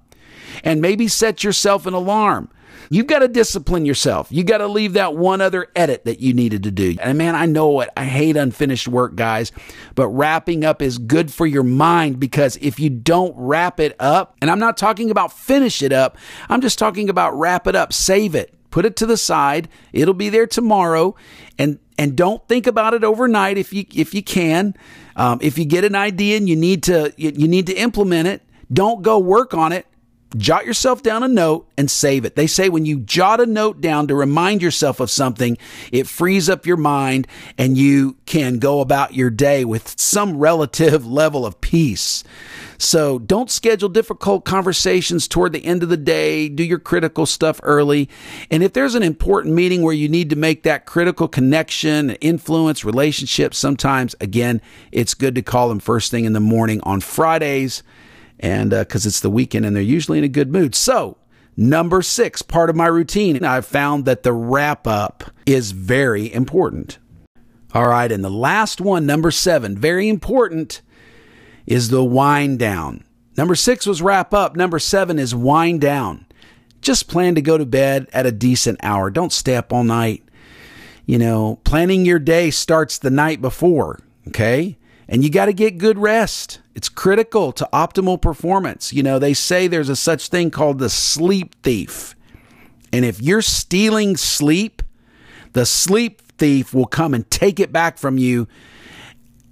And 0.65 0.81
maybe 0.81 1.07
set 1.07 1.45
yourself 1.45 1.87
an 1.87 1.95
alarm 1.95 2.51
You've 2.91 3.07
got 3.07 3.21
to 3.21 3.29
discipline 3.29 3.85
yourself. 3.85 4.29
You 4.31 4.45
got 4.45 4.59
to 4.59 4.67
leave 4.67 4.95
that 4.95 5.17
one 5.17 5.41
other 5.41 5.69
edit 5.77 6.05
that 6.05 6.21
you 6.21 6.33
needed 6.33 6.63
to 6.65 6.71
do. 6.71 6.97
And 7.01 7.19
man, 7.19 7.35
I 7.35 7.47
know 7.47 7.81
it. 7.81 7.91
I 7.97 8.05
hate 8.05 8.37
unfinished 8.37 8.89
work, 8.89 9.15
guys, 9.15 9.53
but 9.95 10.09
wrapping 10.09 10.65
up 10.65 10.83
is 10.83 10.99
good 10.99 11.33
for 11.33 11.47
your 11.47 11.63
mind 11.63 12.19
because 12.21 12.57
if 12.57 12.81
you 12.81 12.91
don't 12.91 13.35
wrap 13.37 13.81
it 13.81 13.95
up, 14.01 14.37
and 14.41 14.51
I'm 14.51 14.59
not 14.59 14.77
talking 14.77 15.11
about 15.11 15.33
finish 15.33 15.83
it 15.83 15.93
up, 15.93 16.17
I'm 16.49 16.61
just 16.61 16.79
talking 16.79 17.09
about 17.09 17.39
wrap 17.39 17.67
it 17.67 17.75
up, 17.75 17.93
save 17.93 18.35
it, 18.35 18.55
put 18.71 18.85
it 18.85 18.97
to 18.97 19.07
the 19.07 19.17
side. 19.17 19.69
It'll 19.93 20.15
be 20.15 20.29
there 20.29 20.47
tomorrow, 20.47 21.15
and 21.59 21.79
and 21.99 22.17
don't 22.17 22.47
think 22.49 22.67
about 22.67 22.95
it 22.95 23.05
overnight 23.05 23.59
if 23.59 23.73
you 23.73 23.85
if 23.95 24.15
you 24.15 24.23
can. 24.23 24.75
Um, 25.17 25.39
if 25.43 25.59
you 25.59 25.65
get 25.65 25.85
an 25.85 25.97
idea 25.97 26.37
and 26.37 26.49
you 26.49 26.57
need 26.57 26.85
to 26.85 27.13
you, 27.17 27.33
you 27.35 27.49
need 27.49 27.67
to 27.67 27.75
implement 27.75 28.29
it, 28.29 28.43
don't 28.73 29.03
go 29.03 29.19
work 29.19 29.53
on 29.53 29.73
it 29.73 29.87
jot 30.37 30.67
yourself 30.67 31.03
down 31.03 31.23
a 31.23 31.29
note 31.29 31.69
and 31.79 31.91
save 31.91 32.25
it. 32.25 32.37
They 32.37 32.47
say 32.47 32.69
when 32.69 32.85
you 32.85 33.01
jot 33.01 33.41
a 33.41 33.47
note 33.47 33.81
down 33.81 34.09
to 34.09 34.15
remind 34.15 34.61
yourself 34.63 35.01
of 35.01 35.11
something, 35.11 35.57
it 35.91 36.07
frees 36.07 36.49
up 36.49 36.67
your 36.67 36.77
mind 36.77 37.27
and 37.57 37.79
you 37.79 38.17
can 38.27 38.59
go 38.59 38.81
about 38.81 39.15
your 39.15 39.31
day 39.31 39.65
with 39.65 39.99
some 39.99 40.37
relative 40.39 41.07
level 41.19 41.47
of 41.47 41.61
peace. 41.61 42.25
So 42.77 43.19
don't 43.19 43.51
schedule 43.51 43.89
difficult 43.89 44.45
conversations 44.45 45.27
toward 45.27 45.53
the 45.53 45.65
end 45.65 45.83
of 45.83 45.89
the 45.89 45.97
day. 45.97 46.49
Do 46.49 46.63
your 46.63 46.79
critical 46.79 47.27
stuff 47.27 47.59
early. 47.63 48.09
And 48.51 48.63
if 48.63 48.73
there's 48.73 48.95
an 48.95 49.03
important 49.03 49.55
meeting 49.55 49.83
where 49.83 49.95
you 49.95 50.09
need 50.09 50.31
to 50.31 50.37
make 50.37 50.63
that 50.63 50.87
critical 50.87 51.27
connection, 51.27 52.11
influence 52.17 52.85
relationships, 52.85 53.59
sometimes 53.59 54.15
again, 54.21 54.61
it's 54.93 55.15
good 55.15 55.35
to 55.35 55.43
call 55.43 55.69
them 55.69 55.81
first 55.81 56.11
thing 56.11 56.25
in 56.25 56.35
the 56.35 56.41
morning 56.41 56.81
on 56.85 57.01
Fridays 57.01 57.83
and 58.41 58.71
because 58.71 59.07
uh, 59.07 59.09
it's 59.09 59.21
the 59.21 59.31
weekend 59.31 59.67
and 59.67 59.75
they're 59.75 59.83
usually 59.83 60.19
in 60.19 60.25
a 60.25 60.29
good 60.29 60.53
mood. 60.53 60.75
So, 60.75 61.17
number 61.57 62.03
six, 62.03 62.43
part 62.43 62.71
of 62.71 62.77
my 62.77 62.87
routine, 62.87 63.45
I've 63.45 63.67
found 63.67 64.05
that 64.05 64.23
the 64.23 64.33
wrap 64.33 64.87
up 64.87 65.25
is 65.47 65.73
very 65.73 66.33
important. 66.33 66.99
All 67.75 67.89
right, 67.89 68.11
and 68.11 68.25
the 68.25 68.31
last 68.31 68.81
one, 68.81 69.05
number 69.05 69.31
seven, 69.31 69.77
very 69.77 70.09
important, 70.09 70.81
is 71.67 71.91
the 71.91 72.05
wind 72.05 72.59
down. 72.59 73.05
Number 73.37 73.55
six 73.55 73.87
was 73.87 74.03
wrap 74.03 74.33
up. 74.33 74.57
Number 74.57 74.79
seven 74.79 75.19
is 75.19 75.35
wind 75.35 75.81
down. 75.81 76.27
Just 76.81 77.09
plan 77.09 77.35
to 77.35 77.43
go 77.43 77.59
to 77.59 77.67
bed 77.67 78.09
at 78.13 78.27
a 78.27 78.33
decent 78.33 78.81
hour. 78.83 79.11
Don't 79.11 79.33
stay 79.33 79.57
up 79.57 79.73
all 79.73 79.85
night. 79.85 80.25
You 81.07 81.19
know, 81.19 81.61
planning 81.65 82.05
your 82.05 82.19
day 82.19 82.51
starts 82.51 82.99
the 82.99 83.11
night 83.11 83.41
before, 83.41 84.01
okay? 84.29 84.77
And 85.09 85.25
you 85.25 85.31
got 85.31 85.47
to 85.47 85.53
get 85.53 85.79
good 85.79 85.99
rest. 85.99 86.61
It's 86.75 86.89
critical 86.89 87.53
to 87.53 87.69
optimal 87.73 88.21
performance. 88.21 88.93
You 88.93 89.03
know, 89.03 89.19
they 89.19 89.35
say 89.35 89.67
there's 89.67 89.89
a 89.89 89.97
such 89.97 90.29
thing 90.29 90.51
called 90.51 90.79
the 90.79 90.91
sleep 90.91 91.55
thief. 91.63 92.15
And 92.93 93.05
if 93.05 93.21
you're 93.21 93.43
stealing 93.43 94.17
sleep, 94.17 94.83
the 95.55 95.65
sleep 95.65 96.21
thief 96.39 96.75
will 96.75 96.87
come 96.87 97.15
and 97.15 97.29
take 97.31 97.59
it 97.59 97.73
back 97.73 97.99
from 97.99 98.19
you 98.19 98.49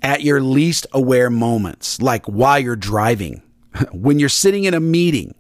at 0.02 0.22
your 0.22 0.40
least 0.40 0.86
aware 0.92 1.30
moments, 1.30 2.00
like 2.00 2.26
while 2.26 2.58
you're 2.58 2.76
driving, 2.76 3.42
when 3.92 4.18
you're 4.18 4.28
sitting 4.28 4.64
in 4.64 4.74
a 4.74 4.80
meeting, 4.80 5.34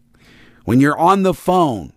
when 0.64 0.80
you're 0.80 0.98
on 0.98 1.22
the 1.22 1.34
phone, 1.34 1.92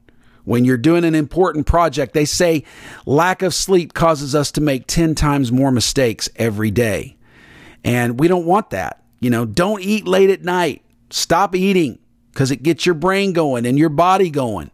when 0.50 0.66
you're 0.66 0.78
doing 0.78 1.04
an 1.06 1.14
important 1.14 1.68
project. 1.68 2.14
They 2.14 2.26
say 2.26 2.64
lack 3.06 3.44
of 3.44 3.54
sleep 3.54 3.94
causes 3.94 4.34
us 4.34 4.52
to 4.54 4.62
make 4.62 4.88
10 4.88 5.14
times 5.14 5.52
more 5.52 5.72
mistakes 5.72 6.28
every 6.36 6.72
day. 6.72 7.18
And 7.84 8.20
we 8.20 8.28
don't 8.28 8.46
want 8.46 8.72
that. 8.72 9.04
You 9.20 9.30
know, 9.30 9.46
don't 9.46 9.82
eat 9.82 10.08
late 10.08 10.30
at 10.30 10.44
night. 10.44 10.84
Stop 11.10 11.56
eating 11.56 12.00
because 12.32 12.52
it 12.52 12.64
gets 12.64 12.86
your 12.86 12.96
brain 12.96 13.34
going 13.34 13.66
and 13.66 13.78
your 13.78 13.90
body 13.90 14.30
going. 14.30 14.72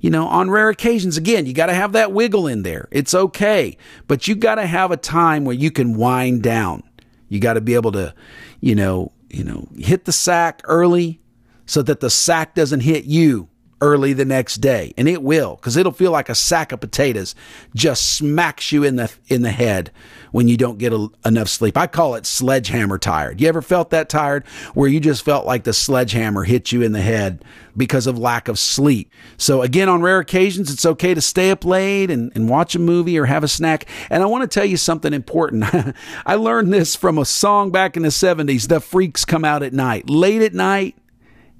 You 0.00 0.10
know, 0.10 0.26
on 0.26 0.50
rare 0.50 0.68
occasions, 0.68 1.16
again, 1.16 1.46
you 1.46 1.52
got 1.52 1.66
to 1.66 1.74
have 1.74 1.92
that 1.92 2.12
wiggle 2.12 2.46
in 2.46 2.62
there. 2.62 2.88
It's 2.90 3.14
okay, 3.14 3.76
but 4.06 4.28
you 4.28 4.34
got 4.34 4.56
to 4.56 4.66
have 4.66 4.90
a 4.90 4.96
time 4.96 5.44
where 5.44 5.54
you 5.54 5.70
can 5.70 5.96
wind 5.96 6.42
down. 6.42 6.82
You 7.28 7.40
got 7.40 7.54
to 7.54 7.60
be 7.60 7.74
able 7.74 7.92
to, 7.92 8.14
you 8.60 8.74
know, 8.74 9.12
you 9.30 9.42
know, 9.42 9.66
hit 9.76 10.04
the 10.04 10.12
sack 10.12 10.60
early 10.64 11.20
so 11.64 11.82
that 11.82 12.00
the 12.00 12.10
sack 12.10 12.54
doesn't 12.54 12.80
hit 12.80 13.04
you 13.04 13.48
early 13.80 14.12
the 14.12 14.24
next 14.24 14.56
day 14.56 14.94
and 14.96 15.06
it 15.06 15.22
will 15.22 15.56
because 15.56 15.76
it'll 15.76 15.92
feel 15.92 16.10
like 16.10 16.30
a 16.30 16.34
sack 16.34 16.72
of 16.72 16.80
potatoes 16.80 17.34
just 17.74 18.16
smacks 18.16 18.72
you 18.72 18.82
in 18.82 18.96
the 18.96 19.12
in 19.26 19.42
the 19.42 19.50
head 19.50 19.92
when 20.36 20.48
you 20.48 20.56
don't 20.58 20.76
get 20.76 20.92
a, 20.92 21.08
enough 21.24 21.48
sleep. 21.48 21.78
I 21.78 21.86
call 21.86 22.14
it 22.14 22.26
sledgehammer 22.26 22.98
tired. 22.98 23.40
You 23.40 23.48
ever 23.48 23.62
felt 23.62 23.88
that 23.88 24.10
tired? 24.10 24.46
Where 24.74 24.86
you 24.86 25.00
just 25.00 25.24
felt 25.24 25.46
like 25.46 25.64
the 25.64 25.72
sledgehammer 25.72 26.44
hit 26.44 26.72
you 26.72 26.82
in 26.82 26.92
the 26.92 27.00
head 27.00 27.42
because 27.74 28.06
of 28.06 28.18
lack 28.18 28.46
of 28.46 28.58
sleep. 28.58 29.10
So 29.38 29.62
again 29.62 29.88
on 29.88 30.02
rare 30.02 30.18
occasions 30.18 30.70
it's 30.70 30.84
okay 30.84 31.14
to 31.14 31.22
stay 31.22 31.50
up 31.50 31.64
late 31.64 32.10
and, 32.10 32.32
and 32.34 32.50
watch 32.50 32.74
a 32.74 32.78
movie 32.78 33.18
or 33.18 33.24
have 33.24 33.44
a 33.44 33.48
snack. 33.48 33.86
And 34.10 34.22
i 34.22 34.26
want 34.26 34.42
to 34.42 34.54
tell 34.54 34.66
you 34.66 34.76
something 34.76 35.14
important. 35.14 35.64
I 36.26 36.34
learned 36.34 36.70
this 36.70 36.94
from 36.94 37.16
a 37.16 37.24
song 37.24 37.70
back 37.70 37.96
in 37.96 38.02
the 38.02 38.10
70s 38.10 38.68
the 38.68 38.80
freaks 38.80 39.24
come 39.24 39.42
out 39.42 39.62
at 39.62 39.72
night. 39.72 40.10
Late 40.10 40.42
at 40.42 40.52
night 40.52 40.96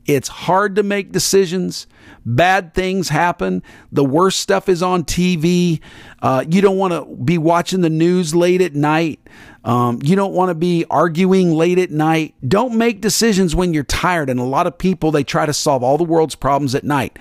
it's 0.06 0.28
hard 0.28 0.76
to 0.76 0.82
make 0.82 1.12
decisions. 1.12 1.86
Bad 2.24 2.74
things 2.74 3.08
happen. 3.08 3.62
The 3.90 4.04
worst 4.04 4.40
stuff 4.40 4.68
is 4.68 4.82
on 4.82 5.04
TV. 5.04 5.80
Uh, 6.22 6.44
you 6.48 6.60
don't 6.60 6.78
want 6.78 6.92
to 6.92 7.04
be 7.24 7.38
watching 7.38 7.80
the 7.80 7.90
news 7.90 8.34
late 8.34 8.60
at 8.60 8.74
night. 8.74 9.20
Um, 9.64 9.98
you 10.02 10.14
don't 10.14 10.32
want 10.32 10.50
to 10.50 10.54
be 10.54 10.84
arguing 10.88 11.52
late 11.52 11.78
at 11.78 11.90
night. 11.90 12.34
Don't 12.46 12.76
make 12.76 13.00
decisions 13.00 13.56
when 13.56 13.74
you're 13.74 13.82
tired. 13.84 14.30
And 14.30 14.38
a 14.38 14.44
lot 14.44 14.68
of 14.68 14.78
people, 14.78 15.10
they 15.10 15.24
try 15.24 15.44
to 15.44 15.52
solve 15.52 15.82
all 15.82 15.98
the 15.98 16.04
world's 16.04 16.36
problems 16.36 16.74
at 16.74 16.84
night. 16.84 17.18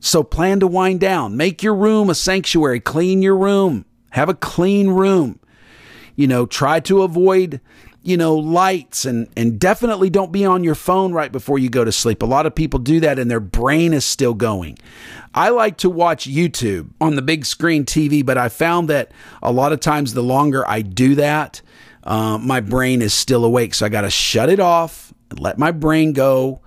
So 0.00 0.22
plan 0.22 0.60
to 0.60 0.66
wind 0.66 1.00
down. 1.00 1.36
Make 1.36 1.62
your 1.62 1.74
room 1.74 2.10
a 2.10 2.14
sanctuary. 2.14 2.80
Clean 2.80 3.22
your 3.22 3.36
room. 3.36 3.84
Have 4.10 4.28
a 4.28 4.34
clean 4.34 4.88
room. 4.88 5.38
You 6.16 6.26
know, 6.26 6.44
try 6.44 6.80
to 6.80 7.02
avoid 7.02 7.60
you 8.04 8.18
know, 8.18 8.36
lights 8.36 9.06
and, 9.06 9.28
and 9.34 9.58
definitely 9.58 10.10
don't 10.10 10.30
be 10.30 10.44
on 10.44 10.62
your 10.62 10.74
phone 10.74 11.14
right 11.14 11.32
before 11.32 11.58
you 11.58 11.70
go 11.70 11.84
to 11.84 11.90
sleep. 11.90 12.22
A 12.22 12.26
lot 12.26 12.44
of 12.44 12.54
people 12.54 12.78
do 12.78 13.00
that 13.00 13.18
and 13.18 13.30
their 13.30 13.40
brain 13.40 13.94
is 13.94 14.04
still 14.04 14.34
going. 14.34 14.78
I 15.34 15.48
like 15.48 15.78
to 15.78 15.88
watch 15.88 16.28
YouTube 16.28 16.90
on 17.00 17.16
the 17.16 17.22
big 17.22 17.46
screen 17.46 17.86
TV, 17.86 18.24
but 18.24 18.36
I 18.36 18.50
found 18.50 18.90
that 18.90 19.10
a 19.42 19.50
lot 19.50 19.72
of 19.72 19.80
times 19.80 20.12
the 20.12 20.22
longer 20.22 20.68
I 20.68 20.82
do 20.82 21.14
that, 21.14 21.62
uh, 22.04 22.36
my 22.36 22.60
brain 22.60 23.00
is 23.00 23.14
still 23.14 23.42
awake. 23.42 23.72
So 23.72 23.86
I 23.86 23.88
got 23.88 24.02
to 24.02 24.10
shut 24.10 24.50
it 24.50 24.60
off, 24.60 25.14
and 25.30 25.40
let 25.40 25.58
my 25.58 25.72
brain 25.72 26.12
go 26.12 26.60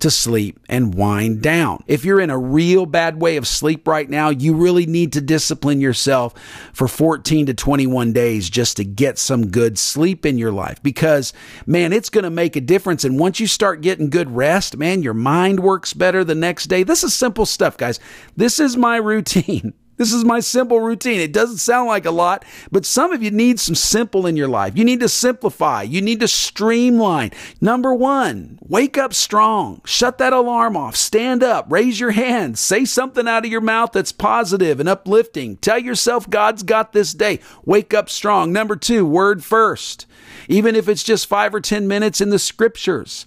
to 0.00 0.10
sleep 0.10 0.60
and 0.68 0.94
wind 0.94 1.42
down. 1.42 1.82
If 1.86 2.04
you're 2.04 2.20
in 2.20 2.30
a 2.30 2.38
real 2.38 2.86
bad 2.86 3.20
way 3.20 3.36
of 3.36 3.46
sleep 3.46 3.86
right 3.86 4.08
now, 4.08 4.30
you 4.30 4.54
really 4.54 4.86
need 4.86 5.12
to 5.14 5.20
discipline 5.20 5.80
yourself 5.80 6.34
for 6.72 6.88
14 6.88 7.46
to 7.46 7.54
21 7.54 8.12
days 8.12 8.50
just 8.50 8.76
to 8.76 8.84
get 8.84 9.18
some 9.18 9.48
good 9.48 9.78
sleep 9.78 10.26
in 10.26 10.38
your 10.38 10.52
life 10.52 10.82
because, 10.82 11.32
man, 11.66 11.92
it's 11.92 12.10
going 12.10 12.24
to 12.24 12.30
make 12.30 12.56
a 12.56 12.60
difference. 12.60 13.04
And 13.04 13.18
once 13.18 13.40
you 13.40 13.46
start 13.46 13.80
getting 13.80 14.10
good 14.10 14.30
rest, 14.30 14.76
man, 14.76 15.02
your 15.02 15.14
mind 15.14 15.60
works 15.60 15.92
better 15.92 16.24
the 16.24 16.34
next 16.34 16.66
day. 16.66 16.82
This 16.82 17.04
is 17.04 17.14
simple 17.14 17.46
stuff, 17.46 17.76
guys. 17.76 18.00
This 18.36 18.58
is 18.58 18.76
my 18.76 18.96
routine. 19.06 19.74
This 19.96 20.12
is 20.12 20.24
my 20.24 20.40
simple 20.40 20.80
routine. 20.80 21.20
It 21.20 21.32
doesn't 21.32 21.58
sound 21.58 21.88
like 21.88 22.04
a 22.04 22.10
lot, 22.10 22.44
but 22.70 22.84
some 22.84 23.12
of 23.12 23.22
you 23.22 23.30
need 23.30 23.58
some 23.58 23.74
simple 23.74 24.26
in 24.26 24.36
your 24.36 24.48
life. 24.48 24.76
You 24.76 24.84
need 24.84 25.00
to 25.00 25.08
simplify. 25.08 25.82
You 25.82 26.02
need 26.02 26.20
to 26.20 26.28
streamline. 26.28 27.30
Number 27.60 27.94
one, 27.94 28.58
wake 28.60 28.98
up 28.98 29.14
strong. 29.14 29.80
Shut 29.84 30.18
that 30.18 30.34
alarm 30.34 30.76
off. 30.76 30.96
Stand 30.96 31.42
up. 31.42 31.66
Raise 31.70 31.98
your 31.98 32.10
hands. 32.10 32.60
Say 32.60 32.84
something 32.84 33.26
out 33.26 33.46
of 33.46 33.50
your 33.50 33.60
mouth 33.62 33.92
that's 33.92 34.12
positive 34.12 34.80
and 34.80 34.88
uplifting. 34.88 35.56
Tell 35.56 35.78
yourself 35.78 36.28
God's 36.28 36.62
got 36.62 36.92
this 36.92 37.14
day. 37.14 37.40
Wake 37.64 37.94
up 37.94 38.10
strong. 38.10 38.52
Number 38.52 38.76
two, 38.76 39.06
word 39.06 39.42
first. 39.42 40.06
Even 40.48 40.76
if 40.76 40.88
it's 40.88 41.02
just 41.02 41.26
five 41.26 41.54
or 41.54 41.60
10 41.60 41.88
minutes 41.88 42.20
in 42.20 42.30
the 42.30 42.38
scriptures. 42.38 43.26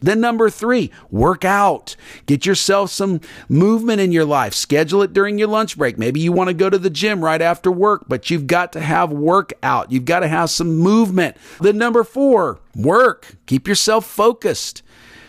Then, 0.00 0.20
number 0.20 0.50
three, 0.50 0.90
work 1.10 1.44
out. 1.44 1.96
Get 2.26 2.46
yourself 2.46 2.90
some 2.90 3.20
movement 3.48 4.00
in 4.00 4.12
your 4.12 4.24
life. 4.24 4.54
Schedule 4.54 5.02
it 5.02 5.12
during 5.12 5.38
your 5.38 5.48
lunch 5.48 5.76
break. 5.76 5.98
Maybe 5.98 6.07
you 6.16 6.32
want 6.32 6.48
to 6.48 6.54
go 6.54 6.70
to 6.70 6.78
the 6.78 6.90
gym 6.90 7.24
right 7.24 7.42
after 7.42 7.70
work, 7.70 8.04
but 8.08 8.30
you've 8.30 8.46
got 8.46 8.72
to 8.72 8.80
have 8.80 9.10
workout. 9.10 9.90
You've 9.92 10.04
got 10.04 10.20
to 10.20 10.28
have 10.28 10.50
some 10.50 10.76
movement. 10.78 11.36
Then, 11.60 11.78
number 11.78 12.04
four, 12.04 12.60
work. 12.74 13.36
Keep 13.46 13.68
yourself 13.68 14.06
focused. 14.06 14.82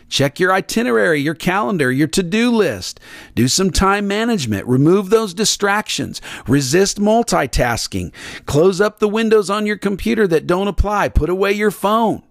Check 0.10 0.40
your 0.40 0.52
itinerary, 0.52 1.22
your 1.22 1.36
calendar, 1.36 1.92
your 1.92 2.08
to 2.08 2.24
do 2.24 2.52
list. 2.52 3.00
Do 3.36 3.48
some 3.48 3.70
time 3.70 4.08
management. 4.08 4.68
Remove 4.68 5.10
those 5.10 5.36
distractions. 5.36 6.20
Resist 6.48 7.00
multitasking. 7.00 8.12
Close 8.48 8.82
up 8.82 9.00
the 9.00 9.08
windows 9.08 9.50
on 9.52 9.68
your 9.68 9.78
computer 9.78 10.28
that 10.28 10.48
don't 10.48 10.68
apply. 10.68 11.10
Put 11.10 11.30
away 11.30 11.52
your 11.52 11.72
phone. 11.72 12.24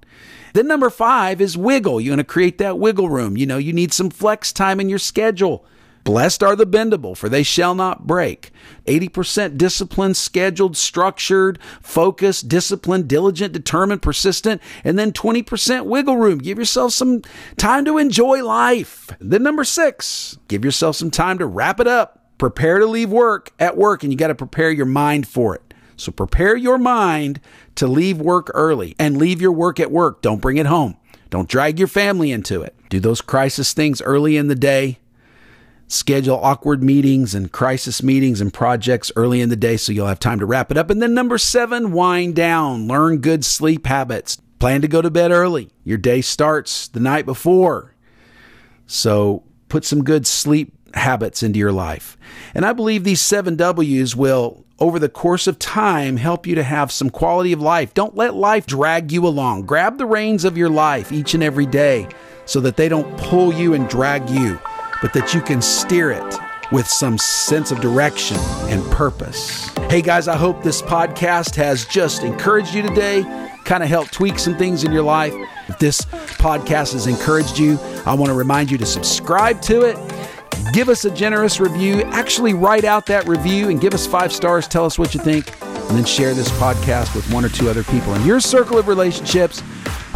Then 0.55 0.67
number 0.67 0.91
five 0.91 1.41
is 1.41 1.57
wiggle. 1.57 2.01
You're 2.01 2.11
going 2.11 2.19
to 2.19 2.25
create 2.25 2.59
that 2.59 2.79
wiggle 2.79 3.09
room. 3.09 3.37
You 3.37 3.47
know, 3.47 3.59
you 3.59 3.73
need 3.73 3.93
some 3.93 4.11
flex 4.11 4.53
time 4.53 4.81
in 4.81 4.89
your 4.89 4.99
schedule. 4.99 5.65
Blessed 6.09 6.43
are 6.43 6.57
the 6.57 6.67
bendable, 6.67 7.15
for 7.15 7.29
they 7.29 7.43
shall 7.43 7.75
not 7.75 8.07
break. 8.07 8.51
80% 8.87 9.59
disciplined, 9.59 10.17
scheduled, 10.17 10.75
structured, 10.75 11.59
focused, 11.83 12.49
disciplined, 12.49 13.09
diligent, 13.09 13.53
determined, 13.53 14.01
persistent, 14.01 14.63
and 14.85 14.99
then 14.99 15.13
20% 15.13 15.85
wiggle 15.85 16.17
room. 16.17 16.39
Give 16.39 16.57
yourself 16.57 16.95
some 16.95 17.21
time 17.59 17.85
to 17.85 17.99
enjoy 17.99 18.43
life. 18.43 19.11
Then 19.21 19.43
number 19.43 19.65
six, 19.65 20.39
give 20.49 20.65
yourself 20.65 20.97
some 20.97 21.11
time 21.11 21.37
to 21.41 21.47
wrap 21.47 21.79
it 21.79 21.87
up. 21.87 22.25
Prepare 22.39 22.79
to 22.79 22.87
leave 22.87 23.11
work 23.11 23.53
at 23.59 23.77
work, 23.77 24.03
and 24.03 24.11
you 24.11 24.17
got 24.17 24.29
to 24.29 24.35
prepare 24.35 24.71
your 24.71 24.87
mind 24.87 25.29
for 25.29 25.55
it. 25.57 25.75
So 25.99 26.11
prepare 26.11 26.57
your 26.57 26.79
mind 26.79 27.39
to 27.75 27.87
leave 27.87 28.19
work 28.19 28.51
early 28.55 28.97
and 28.99 29.19
leave 29.19 29.43
your 29.43 29.53
work 29.53 29.79
at 29.79 29.91
work. 29.91 30.23
Don't 30.23 30.41
bring 30.41 30.57
it 30.57 30.65
home. 30.65 30.97
Don't 31.29 31.51
drag 31.51 31.79
your 31.79 31.87
family 31.87 32.33
into 32.33 32.63
it. 32.63 32.75
Do 32.89 32.99
those 32.99 33.21
crisis 33.21 33.75
things 33.75 34.01
early 34.01 34.39
in 34.39 34.49
the 34.49 34.55
day 34.55 35.01
schedule 35.89 36.39
awkward 36.43 36.83
meetings 36.83 37.35
and 37.35 37.51
crisis 37.51 38.03
meetings 38.03 38.41
and 38.41 38.53
projects 38.53 39.11
early 39.17 39.41
in 39.41 39.49
the 39.49 39.57
day 39.57 39.77
so 39.77 39.91
you'll 39.91 40.07
have 40.07 40.21
time 40.21 40.39
to 40.39 40.47
wrap 40.47 40.71
it 40.71 40.77
up. 40.77 40.91
And 40.91 41.03
then 41.03 41.15
number 41.15 41.39
seven, 41.39 41.93
wind 41.93 42.37
down, 42.37 42.87
learn 42.87 43.19
good 43.19 43.45
sleep 43.45 43.87
habits. 43.87 44.39
Plan 44.59 44.83
to 44.83 44.89
go 44.89 45.01
to 45.01 45.11
bed 45.11 45.31
early. 45.31 45.71
Your 45.85 45.99
day 45.99 46.21
starts 46.21 46.89
the 46.89 47.01
night 47.01 47.25
before. 47.27 47.95
So 48.87 49.45
put 49.69 49.85
some 49.85 50.05
good 50.05 50.27
sleep 50.27 50.75
habits 50.95 51.43
into 51.43 51.59
your 51.59 51.73
life. 51.73 52.17
And 52.55 52.67
I 52.67 52.73
believe 52.73 53.05
these 53.05 53.21
seven 53.21 53.57
W's 53.57 54.17
will, 54.17 54.65
over 54.79 54.99
the 54.99 55.09
course 55.09 55.47
of 55.47 55.59
time, 55.59 56.17
help 56.17 56.47
you 56.47 56.55
to 56.55 56.63
have 56.63 56.93
some 56.93 57.09
quality 57.09 57.53
of 57.53 57.63
life. 57.63 57.95
Don't 57.95 58.17
let 58.17 58.35
life 58.35 58.67
drag 58.67 59.13
you 59.13 59.27
along. 59.27 59.63
Grab 59.63 59.97
the 59.97 60.07
reins 60.07 60.45
of 60.45 60.59
your 60.59 60.71
life 60.71 61.13
each 61.13 61.35
and 61.35 61.43
every 61.43 61.67
day 61.67 62.09
so 62.45 62.61
that 62.61 62.77
they 62.77 62.89
don't 62.89 63.17
pull 63.19 63.53
you 63.53 63.75
and 63.75 63.89
drag 63.89 64.29
you 64.29 64.59
but 65.03 65.13
that 65.13 65.35
you 65.35 65.41
can 65.41 65.63
steer 65.63 66.11
it 66.11 66.35
with 66.71 66.87
some 66.87 67.17
sense 67.19 67.71
of 67.71 67.81
direction 67.81 68.37
and 68.69 68.85
purpose. 68.91 69.69
Hey 69.89 70.03
guys, 70.03 70.29
I 70.29 70.37
hope 70.37 70.63
this 70.63 70.83
podcast 70.83 71.55
has 71.55 71.87
just 71.87 72.23
encouraged 72.23 72.75
you 72.75 72.83
today, 72.83 73.23
kind 73.65 73.83
of 73.83 73.89
helped 73.89 74.13
tweak 74.13 74.39
some 74.39 74.57
things 74.57 74.85
in 74.85 74.93
your 74.93 75.03
life. 75.03 75.33
If 75.69 75.79
this 75.79 76.03
podcast 76.03 76.93
has 76.93 77.07
encouraged 77.07 77.59
you, 77.59 77.79
I 78.05 78.15
want 78.15 78.27
to 78.27 78.35
remind 78.35 78.71
you 78.71 78.79
to 78.79 78.87
subscribe 78.87 79.63
to 79.63 79.83
it. 79.83 79.97
Give 80.73 80.89
us 80.89 81.05
a 81.07 81.11
generous 81.11 81.61
review. 81.61 82.03
Actually, 82.07 82.53
write 82.53 82.85
out 82.85 83.07
that 83.07 83.27
review 83.27 83.71
and 83.71 83.81
give 83.81 83.95
us 83.95 84.07
five 84.07 84.33
stars. 84.33 84.69
Tell 84.69 84.85
us 84.85 84.99
what 84.99 85.15
you 85.15 85.21
think, 85.21 85.51
and 85.63 85.97
then 85.97 86.05
share 86.05 86.35
this 86.35 86.51
podcast 86.53 87.15
with 87.15 87.31
one 87.33 87.45
or 87.45 87.49
two 87.49 87.71
other 87.71 87.85
people 87.85 88.15
in 88.15 88.27
your 88.27 88.41
circle 88.41 88.77
of 88.77 88.89
relationships 88.89 89.63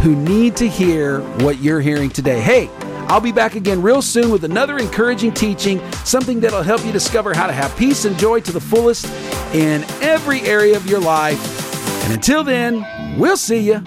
who 0.03 0.15
need 0.15 0.57
to 0.57 0.69
hear 0.69 1.21
what 1.39 1.61
you're 1.61 1.81
hearing 1.81 2.11
today. 2.11 2.41
Hey, 2.41 2.69
I'll 3.13 3.21
be 3.21 3.31
back 3.31 3.57
again 3.57 3.83
real 3.83 4.01
soon 4.01 4.31
with 4.31 4.43
another 4.45 4.79
encouraging 4.79 5.35
teaching, 5.35 5.83
something 6.03 6.41
that'll 6.41 6.63
help 6.63 6.83
you 6.83 6.93
discover 6.93 7.35
how 7.35 7.47
to 7.47 7.53
have 7.53 7.77
peace 7.77 8.07
and 8.07 8.19
joy 8.19 8.41
to 8.41 8.53
the 8.53 8.59
fullest 8.59 9.05
in 9.55 9.85
every 10.01 10.41
area 10.41 10.79
of 10.79 10.87
your 10.87 10.99
life. 10.99 11.39
And 12.05 12.15
until 12.15 12.43
then, 12.43 12.87
we'll 13.19 13.37
see 13.37 13.59
you. 13.59 13.85